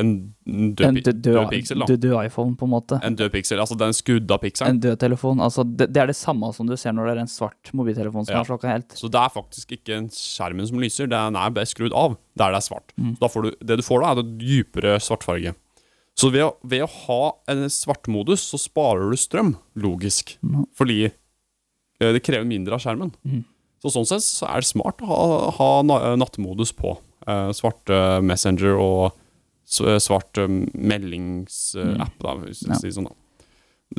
en 0.00 0.74
død, 0.74 0.98
død, 1.04 1.20
død 1.26 1.48
piksel. 1.52 1.82
da. 1.82 1.88
død, 1.94 2.16
iPhone, 2.24 2.56
på 2.58 2.66
en 2.66 2.72
måte. 2.72 2.98
En 3.06 3.16
død 3.18 3.30
piksel, 3.34 3.60
altså 3.62 3.76
den 3.78 3.94
skudda 3.96 4.38
pikselen. 4.42 4.76
En 4.76 4.80
død 4.82 4.98
telefon. 5.02 5.40
Altså, 5.44 5.64
det, 5.64 5.90
det 5.94 6.02
er 6.02 6.10
det 6.10 6.16
samme 6.18 6.50
som 6.56 6.68
du 6.70 6.76
ser 6.80 6.94
når 6.96 7.10
det 7.10 7.14
er 7.16 7.22
en 7.26 7.32
svart 7.32 7.72
mobiltelefon 7.76 8.26
som 8.26 8.34
Ja. 8.34 8.40
er 8.42 8.48
slokka 8.50 8.70
helt. 8.72 8.96
Så 8.98 9.10
det 9.12 9.20
er 9.20 9.32
faktisk 9.34 9.76
ikke 9.78 10.00
skjermen 10.16 10.66
som 10.70 10.80
lyser, 10.82 11.10
den 11.10 11.36
er 11.38 11.50
bare 11.54 11.68
skrudd 11.70 11.94
av 11.96 12.16
der 12.40 12.54
det 12.54 12.62
er 12.62 12.66
svart. 12.68 12.94
Mm. 12.96 13.14
Du, 13.20 13.50
det 13.60 13.80
du 13.80 13.84
får 13.86 14.02
da, 14.02 14.12
er 14.14 14.24
en 14.24 14.38
dypere 14.40 14.96
svartfarge. 15.02 15.54
Så 16.18 16.28
ved 16.32 16.44
å, 16.44 16.50
ved 16.66 16.82
å 16.84 16.90
ha 17.06 17.20
en 17.52 17.64
svartmodus, 17.72 18.42
så 18.50 18.58
sparer 18.60 19.12
du 19.12 19.16
strøm, 19.16 19.54
logisk. 19.80 20.34
Mm. 20.44 20.66
Fordi 20.76 20.98
eh, 21.08 22.10
det 22.12 22.22
krever 22.26 22.48
mindre 22.48 22.76
av 22.76 22.82
skjermen. 22.84 23.12
Mm. 23.24 23.44
Så 23.80 23.92
sånn 23.94 24.08
sett 24.08 24.24
så 24.26 24.48
er 24.50 24.60
det 24.60 24.68
smart 24.68 25.00
å 25.00 25.08
ha, 25.08 25.28
ha 25.56 25.70
nattmodus 26.20 26.74
på. 26.76 26.98
Eh, 27.26 27.50
svart 27.56 27.88
eh, 27.92 28.18
Messenger 28.24 28.76
og 28.76 29.16
svart 29.70 30.38
eh, 30.42 30.48
meldingsapp, 30.74 32.16
da, 32.20 32.34
hvis 32.42 32.64
Ja. 32.66 32.74
sier 32.80 32.90
sånn. 32.96 33.08
da. 33.10 33.14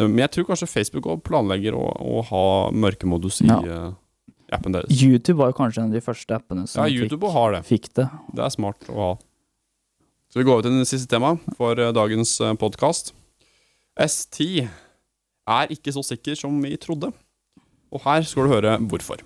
Men 0.06 0.18
jeg 0.24 0.32
tror 0.32 0.46
kanskje 0.52 0.68
Facebook 0.72 1.06
også 1.06 1.24
planlegger 1.28 1.76
å, 1.76 1.86
å 2.00 2.22
ha 2.30 2.72
mørkemodus 2.72 3.42
i 3.44 3.48
Ja. 3.48 3.60
eh, 3.60 3.94
appen 4.52 4.72
deres. 4.76 4.92
YouTube 5.02 5.38
var 5.38 5.52
jo 5.52 5.58
kanskje 5.58 5.78
en 5.84 5.90
av 5.90 5.94
de 5.96 6.02
første 6.04 6.36
appene 6.36 6.62
Ja, 6.64 6.66
som 6.68 6.86
YouTube 6.88 7.22
fikk, 7.28 7.32
har 7.34 7.52
det. 7.52 7.64
fikk 7.66 7.94
det. 7.96 8.10
Det 8.36 8.44
er 8.46 8.50
smart 8.50 8.80
å 8.90 8.96
ha. 8.96 9.12
Så 10.32 10.40
vi 10.40 10.44
går 10.48 10.54
over 10.60 10.64
til 10.64 10.78
det 10.80 10.88
siste 10.88 11.08
temaet 11.12 11.40
for 11.58 11.80
eh, 11.80 11.92
dagens 11.92 12.38
podkast. 12.60 13.14
S10 14.00 14.70
er 15.48 15.68
ikke 15.74 15.92
så 15.92 16.04
sikker 16.04 16.36
som 16.40 16.62
vi 16.62 16.76
trodde. 16.78 17.12
Og 17.92 18.02
her 18.06 18.22
skal 18.24 18.48
du 18.48 18.54
høre 18.54 18.78
hvorfor. 18.88 19.20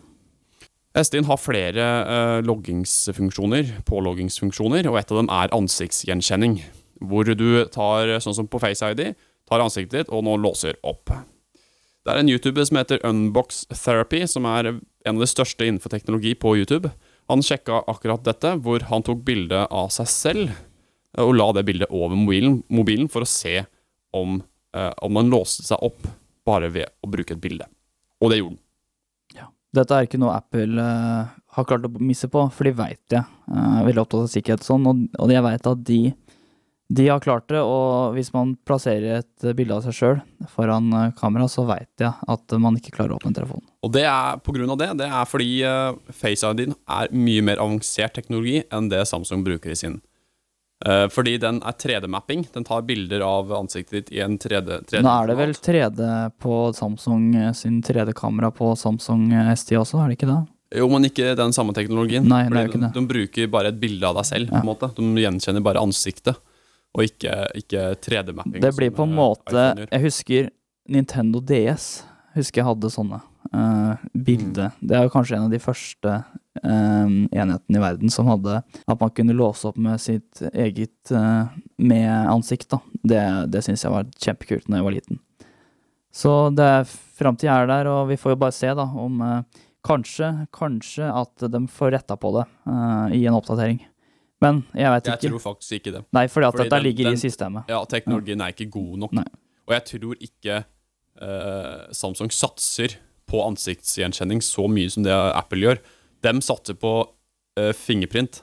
S10 0.95 1.27
har 1.27 1.39
flere 1.41 1.85
uh, 2.07 2.39
loggingsfunksjoner, 2.47 3.81
påloggingsfunksjoner, 3.87 4.87
og 4.87 4.99
et 4.99 5.11
av 5.11 5.19
dem 5.19 5.31
er 5.33 5.53
ansiktsgjenkjenning. 5.55 6.61
Hvor 7.03 7.27
du 7.27 7.65
tar, 7.73 8.13
sånn 8.23 8.37
som 8.37 8.47
på 8.47 8.61
FaceID, 8.63 9.09
tar 9.45 9.63
ansiktet 9.63 10.05
ditt 10.05 10.13
og 10.13 10.23
nå 10.25 10.37
låser 10.39 10.79
opp. 10.87 11.11
Det 12.05 12.13
er 12.13 12.21
en 12.21 12.29
YouTuber 12.31 12.67
som 12.69 12.79
heter 12.79 13.03
Unbox 13.07 13.65
Therapy, 13.73 14.23
som 14.29 14.47
er 14.47 14.71
en 14.71 15.17
av 15.17 15.23
de 15.23 15.27
største 15.29 15.67
innenfor 15.67 15.91
teknologi 15.91 16.31
på 16.37 16.55
YouTube. 16.61 16.93
Han 17.29 17.43
sjekka 17.43 17.81
akkurat 17.91 18.23
dette, 18.25 18.55
hvor 18.63 18.85
han 18.91 19.03
tok 19.05 19.23
bilde 19.25 19.65
av 19.67 19.91
seg 19.93 20.09
selv 20.11 20.55
og 21.21 21.35
la 21.37 21.47
det 21.55 21.63
bildet 21.67 21.91
over 21.95 22.17
mobilen, 22.19 22.59
mobilen 22.67 23.09
for 23.11 23.25
å 23.25 23.29
se 23.29 23.63
om, 24.15 24.41
eh, 24.75 24.91
om 25.01 25.15
han 25.15 25.31
låste 25.31 25.63
seg 25.63 25.81
opp 25.81 26.07
bare 26.45 26.69
ved 26.69 26.91
å 27.03 27.09
bruke 27.09 27.35
et 27.35 27.41
bilde. 27.41 27.65
Og 28.21 28.31
det 28.31 28.39
gjorde 28.39 28.55
han. 28.55 28.64
Dette 29.75 29.95
er 29.95 30.07
ikke 30.07 30.19
noe 30.21 30.35
Apple 30.37 30.81
uh, 30.81 31.33
har 31.55 31.67
klart 31.67 31.87
å 31.87 31.91
misse 31.99 32.29
på, 32.31 32.45
for 32.53 32.67
de 32.67 32.75
veit 32.75 33.01
det. 33.11 33.23
Uh, 33.49 33.81
veldig 33.87 34.05
opptatt 34.05 34.27
av 34.27 34.31
sikkerhet 34.31 34.63
og 34.63 34.69
sånn, 34.69 34.87
og, 34.89 35.03
og 35.21 35.33
jeg 35.33 35.45
veit 35.45 35.69
at 35.71 35.83
de, 35.89 35.99
de 36.99 37.07
har 37.09 37.21
klart 37.23 37.47
det. 37.51 37.61
Og 37.61 38.15
hvis 38.15 38.31
man 38.35 38.55
plasserer 38.67 39.21
et 39.21 39.47
bilde 39.57 39.77
av 39.77 39.85
seg 39.85 39.97
sjøl 39.97 40.23
foran 40.53 40.91
eh, 40.93 41.13
kamera, 41.19 41.47
så 41.51 41.65
veit 41.67 42.03
jeg 42.03 42.11
at 42.11 42.57
man 42.61 42.79
ikke 42.79 42.95
klarer 42.95 43.15
å 43.15 43.19
åpne 43.19 43.35
telefonen. 43.37 43.67
Og 43.85 43.93
det 43.95 44.05
er 44.09 44.41
på 44.45 44.55
grunn 44.55 44.73
av 44.73 44.81
det. 44.81 44.91
Det 45.01 45.07
er 45.09 45.29
fordi 45.29 45.51
uh, 45.67 45.97
FaceID 46.13 46.67
er 46.71 47.15
mye 47.15 47.45
mer 47.45 47.61
avansert 47.63 48.15
teknologi 48.17 48.61
enn 48.73 48.91
det 48.93 49.05
Samsung 49.09 49.45
bruker 49.45 49.73
i 49.73 49.79
sin. 49.79 49.99
Eh, 49.99 50.14
fordi 51.09 51.37
den 51.41 51.61
er 51.65 51.73
3D-mapping. 51.81 52.45
Den 52.53 52.65
tar 52.67 52.83
bilder 52.85 53.23
av 53.25 53.53
ansiktet 53.57 53.95
ditt 53.95 54.11
i 54.13 54.21
en 54.21 54.37
3D. 54.37 54.83
3D 54.91 55.01
Nå 55.05 55.13
er 55.13 55.31
det 55.31 55.37
vel 55.39 55.55
3D 55.57 56.09
på 56.41 56.59
Samsung 56.77 57.31
eh, 57.35 57.53
sin 57.57 57.81
3D-kamera 57.83 58.51
på 58.53 58.73
Samsung 58.77 59.31
ST 59.55 59.71
S10 59.73 59.79
også, 59.81 60.01
er 60.03 60.11
det 60.11 60.19
ikke 60.19 60.29
det? 60.29 60.41
Jo, 60.75 60.87
men 60.91 61.07
ikke 61.07 61.35
den 61.37 61.53
samme 61.55 61.73
teknologien. 61.77 62.25
Nei, 62.27 62.45
det 62.49 62.57
er 62.57 62.67
jo 62.67 62.73
ikke 62.73 62.83
det. 62.83 62.91
de 62.95 63.05
bruker 63.09 63.51
bare 63.53 63.71
et 63.71 63.79
bilde 63.79 64.07
av 64.07 64.17
deg 64.19 64.27
selv. 64.27 64.49
Ja. 64.49 64.59
på 64.59 64.63
en 64.63 64.69
måte 64.69 64.91
De 64.97 65.25
gjenkjenner 65.25 65.63
bare 65.65 65.83
ansiktet, 65.85 66.41
og 66.95 67.05
ikke, 67.05 67.37
ikke 67.61 67.85
3D-mapping. 68.05 68.61
Det 68.63 68.73
blir 68.77 68.93
på 68.95 69.05
en 69.07 69.13
eh, 69.13 69.19
måte. 69.21 69.63
Jeg 69.89 70.05
husker 70.05 70.51
Nintendo 70.91 71.41
DS. 71.41 72.03
Husker 72.35 72.61
jeg 72.61 72.67
hadde 72.67 72.91
sånne 72.91 73.21
uh, 73.53 73.95
bilde. 74.13 74.69
Mm. 74.71 74.87
Det 74.89 74.97
er 74.97 75.03
jo 75.05 75.13
kanskje 75.13 75.35
en 75.37 75.45
av 75.47 75.51
de 75.53 75.59
første 75.59 76.13
eh, 76.63 77.13
enhetene 77.35 77.77
i 77.77 77.83
verden 77.83 78.09
som 78.13 78.27
hadde 78.31 78.61
at 78.63 78.99
man 79.01 79.11
kunne 79.15 79.35
låse 79.35 79.67
opp 79.69 79.77
med 79.77 79.99
sitt 80.01 80.41
eget 80.53 81.11
uh, 81.11 81.45
med 81.77 82.09
ansikt. 82.31 82.69
da. 82.71 82.79
Det, 83.03 83.21
det 83.51 83.63
syns 83.65 83.83
jeg 83.85 83.91
var 83.93 84.05
kjempekult 84.17 84.65
da 84.69 84.79
jeg 84.81 84.87
var 84.87 84.95
liten. 84.97 85.19
Så 86.15 86.31
det 86.55 86.87
framtida 87.19 87.57
er 87.61 87.67
der, 87.67 87.89
og 87.91 88.07
vi 88.07 88.15
får 88.17 88.31
jo 88.35 88.41
bare 88.45 88.55
se 88.55 88.71
da 88.73 88.85
om 88.87 89.21
uh, 89.21 89.41
Kanskje, 89.85 90.47
kanskje 90.49 91.05
at 91.13 91.43
de 91.53 91.59
får 91.69 91.91
retta 91.93 92.15
på 92.17 92.31
det 92.33 92.41
eh, 92.65 93.11
i 93.19 93.25
en 93.29 93.35
oppdatering. 93.37 93.83
Men 94.41 94.63
jeg 94.73 94.81
Jeg 94.81 95.03
ikke. 95.13 95.29
tror 95.29 95.43
faktisk 95.43 95.75
ikke 95.77 95.91
det. 95.93 96.01
Nei, 96.11 96.23
fordi 96.25 96.47
at 96.47 96.55
fordi 96.55 96.63
dette 96.63 96.75
den- 96.79 96.83
ligger 96.87 97.03
den- 97.05 97.13
i 97.13 97.21
systemet. 97.21 97.69
Ja, 97.69 97.83
teknologien 97.85 98.41
er 98.41 98.49
ikke 98.49 98.65
god 98.73 98.97
nok. 99.03 99.13
Nei. 99.13 99.27
Og 99.67 99.73
jeg 99.75 99.85
tror 99.85 100.15
ikke 100.17 100.55
eh, 101.21 101.85
Samsung 101.93 102.31
satser 102.33 102.97
på 103.29 103.41
ansiktsgjenkjenning 103.47 104.41
så 104.45 104.67
mye 104.69 104.89
som 104.93 105.03
det 105.05 105.13
Apple 105.13 105.61
gjør. 105.63 105.79
De 106.25 106.33
satser 106.45 106.77
på 106.79 106.91
uh, 107.59 107.71
fingerprint. 107.77 108.41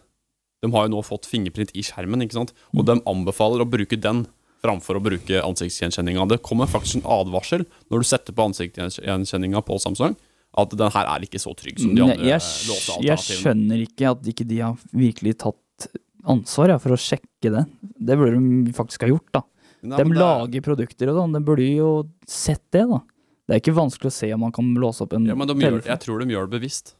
De 0.62 0.70
har 0.74 0.86
jo 0.86 0.92
nå 0.96 1.02
fått 1.06 1.26
fingerprint 1.26 1.72
i 1.78 1.82
skjermen, 1.86 2.22
ikke 2.22 2.38
sant? 2.38 2.52
og 2.76 2.84
de 2.86 2.98
anbefaler 3.10 3.62
å 3.64 3.68
bruke 3.68 3.98
den 3.98 4.24
framfor 4.62 4.94
å 5.00 5.02
bruke 5.02 5.40
ansiktsgjenkjenninga. 5.42 6.26
Det 6.30 6.38
kommer 6.46 6.68
faktisk 6.70 7.00
en 7.00 7.08
advarsel 7.10 7.64
når 7.90 8.04
du 8.04 8.06
setter 8.06 8.36
på 8.36 8.44
ansiktsgjenkjenninga 8.50 9.62
på 9.66 9.78
Samsung, 9.82 10.14
at 10.58 10.74
den 10.78 10.92
her 10.94 11.08
er 11.16 11.24
ikke 11.26 11.40
så 11.42 11.54
trygg 11.58 11.80
som 11.82 11.94
de 11.96 12.04
andre 12.04 12.28
jeg, 12.28 12.42
skj- 12.44 13.02
jeg 13.08 13.22
skjønner 13.40 13.82
ikke 13.88 14.10
at 14.12 14.26
ikke 14.34 14.46
de 14.46 14.58
har 14.60 14.76
virkelig 14.92 15.38
tatt 15.42 15.88
ansvar 16.30 16.70
ja, 16.70 16.76
for 16.78 16.94
å 16.94 16.98
sjekke 17.00 17.50
det. 17.50 17.64
Det 17.98 18.18
burde 18.20 18.38
de 18.68 18.74
faktisk 18.76 19.02
ha 19.02 19.10
gjort, 19.10 19.30
da. 19.34 19.42
Nei, 19.82 19.98
de 19.98 20.14
lager 20.14 20.60
er- 20.60 20.66
produkter 20.68 21.10
og 21.10 21.18
sånn, 21.18 21.32
de 21.34 21.40
burde 21.42 21.66
jo 21.72 21.88
sett 22.30 22.62
det, 22.70 22.84
da. 22.86 23.00
Det 23.48 23.56
er 23.56 23.62
ikke 23.62 23.74
vanskelig 23.74 24.12
å 24.12 24.14
se 24.14 24.28
om 24.34 24.44
man 24.44 24.52
kan 24.54 24.68
låse 24.78 25.02
opp 25.04 25.14
en 25.16 25.26
Ja, 25.26 25.34
men 25.38 25.50
de 25.50 25.56
gjør, 25.58 25.80
jeg 25.84 26.02
tror 26.04 26.22
de 26.22 26.34
gjør 26.34 26.46
det 26.48 26.60
bevisst. 26.60 26.94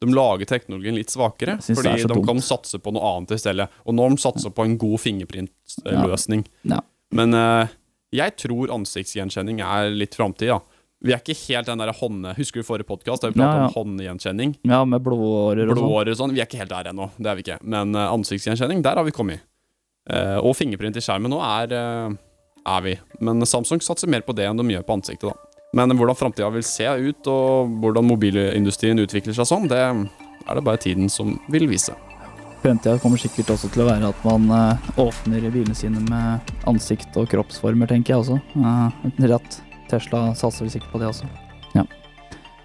De 0.00 0.08
lager 0.10 0.48
teknologien 0.48 0.96
litt 0.96 1.12
svakere, 1.12 1.58
fordi 1.62 1.92
de 2.00 2.08
dumt. 2.10 2.26
kan 2.26 2.40
satse 2.42 2.80
på 2.82 2.92
noe 2.96 3.04
annet 3.12 3.36
i 3.36 3.38
stedet. 3.38 3.68
Og 3.86 3.94
nå 3.94 4.06
har 4.06 4.14
de 4.14 4.22
satser 4.22 4.50
på 4.54 4.64
en 4.66 4.76
god 4.80 4.98
fingerprintløsning. 5.02 6.46
Ja. 6.70 6.80
Men 7.14 7.36
uh, 7.36 7.70
jeg 8.14 8.34
tror 8.40 8.72
ansiktsgjenkjenning 8.74 9.60
er 9.64 9.92
litt 9.94 10.16
framtid, 10.18 10.48
ja. 10.50 10.58
Vi 11.02 11.14
er 11.14 11.22
ikke 11.22 11.36
helt 11.48 11.66
den 11.66 11.82
der 11.82 11.90
hånd... 11.98 12.26
Husker 12.38 12.62
du 12.62 12.66
forrige 12.66 12.86
podkast 12.86 13.24
da 13.24 13.30
vi 13.32 13.36
pratet 13.36 13.58
Ja, 13.58 13.62
ja. 13.64 13.70
om 13.70 13.74
håndgjenkjenning? 13.74 14.56
Ja, 14.70 14.82
med 14.86 15.02
blodårer 15.02 15.66
og 15.66 15.74
sånn. 15.74 15.80
Blodårer 15.82 16.12
og 16.14 16.18
sånn. 16.20 16.34
Vi 16.34 16.42
er 16.42 16.46
ikke 16.46 16.60
helt 16.62 16.72
der 16.72 16.92
ennå, 16.92 17.08
det 17.18 17.32
er 17.32 17.38
vi 17.38 17.46
ikke. 17.46 17.60
Men 17.74 17.96
uh, 17.98 18.06
ansiktsgjenkjenning, 18.14 18.84
der 18.86 19.00
har 19.00 19.06
vi 19.06 19.14
kommet. 19.14 19.42
Uh, 20.10 20.38
og 20.42 20.54
fingerprint 20.58 20.98
i 20.98 21.02
skjermen 21.04 21.30
nå 21.30 21.38
er, 21.46 21.74
er 22.62 22.84
vi. 22.86 22.96
Men 23.22 23.44
Samsung 23.46 23.82
satser 23.84 24.10
mer 24.10 24.22
på 24.26 24.34
det 24.38 24.46
enn 24.48 24.62
de 24.62 24.78
gjør 24.78 24.86
på 24.88 24.98
ansiktet, 25.02 25.30
da. 25.30 25.51
Men 25.72 25.92
hvordan 25.96 26.16
framtida 26.18 26.50
vil 26.52 26.64
se 26.68 26.84
ut, 26.84 27.28
og 27.32 27.70
hvordan 27.80 28.04
mobilindustrien 28.04 28.98
utvikler 29.00 29.32
seg 29.36 29.48
sånn, 29.48 29.70
det 29.72 29.78
er 29.80 30.58
det 30.58 30.64
bare 30.66 30.80
tiden 30.80 31.08
som 31.08 31.38
vil 31.52 31.64
vise. 31.70 31.94
Framtida 32.62 32.98
kommer 33.00 33.18
sikkert 33.18 33.54
også 33.54 33.70
til 33.72 33.82
å 33.82 33.88
være 33.88 34.10
at 34.12 34.26
man 34.26 34.44
eh, 34.52 34.90
åpner 35.00 35.48
bilene 35.48 35.74
sine 35.74 36.02
med 36.10 36.52
ansikt 36.68 37.16
og 37.18 37.26
kroppsformer, 37.32 37.88
tenker 37.90 38.14
jeg 38.14 38.20
også. 38.20 38.36
Rett 39.32 39.58
Tesla 39.90 40.28
satser 40.36 40.66
vel 40.66 40.76
sikkert 40.76 40.92
på 40.92 41.02
det 41.02 41.08
også. 41.08 41.32
Ja. 41.74 41.88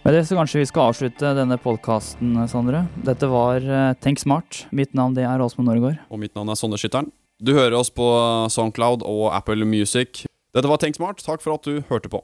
Med 0.04 0.14
det 0.14 0.28
så 0.28 0.36
kanskje 0.38 0.62
vi 0.62 0.68
skal 0.70 0.92
avslutte 0.92 1.34
denne 1.40 1.58
podkasten, 1.64 2.36
Sondre. 2.52 2.86
Dette 3.08 3.32
var 3.32 3.64
eh, 3.64 3.92
Tenk 4.04 4.20
smart. 4.22 4.66
Mitt 4.76 4.92
navn 5.00 5.16
det 5.16 5.26
er 5.28 5.48
Åsmund 5.48 5.72
Norgård. 5.72 5.98
Og 6.12 6.22
mitt 6.22 6.36
navn 6.36 6.52
er 6.52 6.60
Sondre 6.60 6.80
Skytteren. 6.84 7.10
Du 7.40 7.56
hører 7.56 7.80
oss 7.80 7.90
på 7.94 8.06
Soundcloud 8.52 9.08
og 9.08 9.30
Apple 9.32 9.64
Music. 9.64 10.26
Dette 10.52 10.68
var 10.68 10.84
Tenk 10.84 11.00
smart. 11.00 11.24
Takk 11.24 11.40
for 11.40 11.56
at 11.56 11.64
du 11.64 11.80
hørte 11.88 12.12
på. 12.12 12.22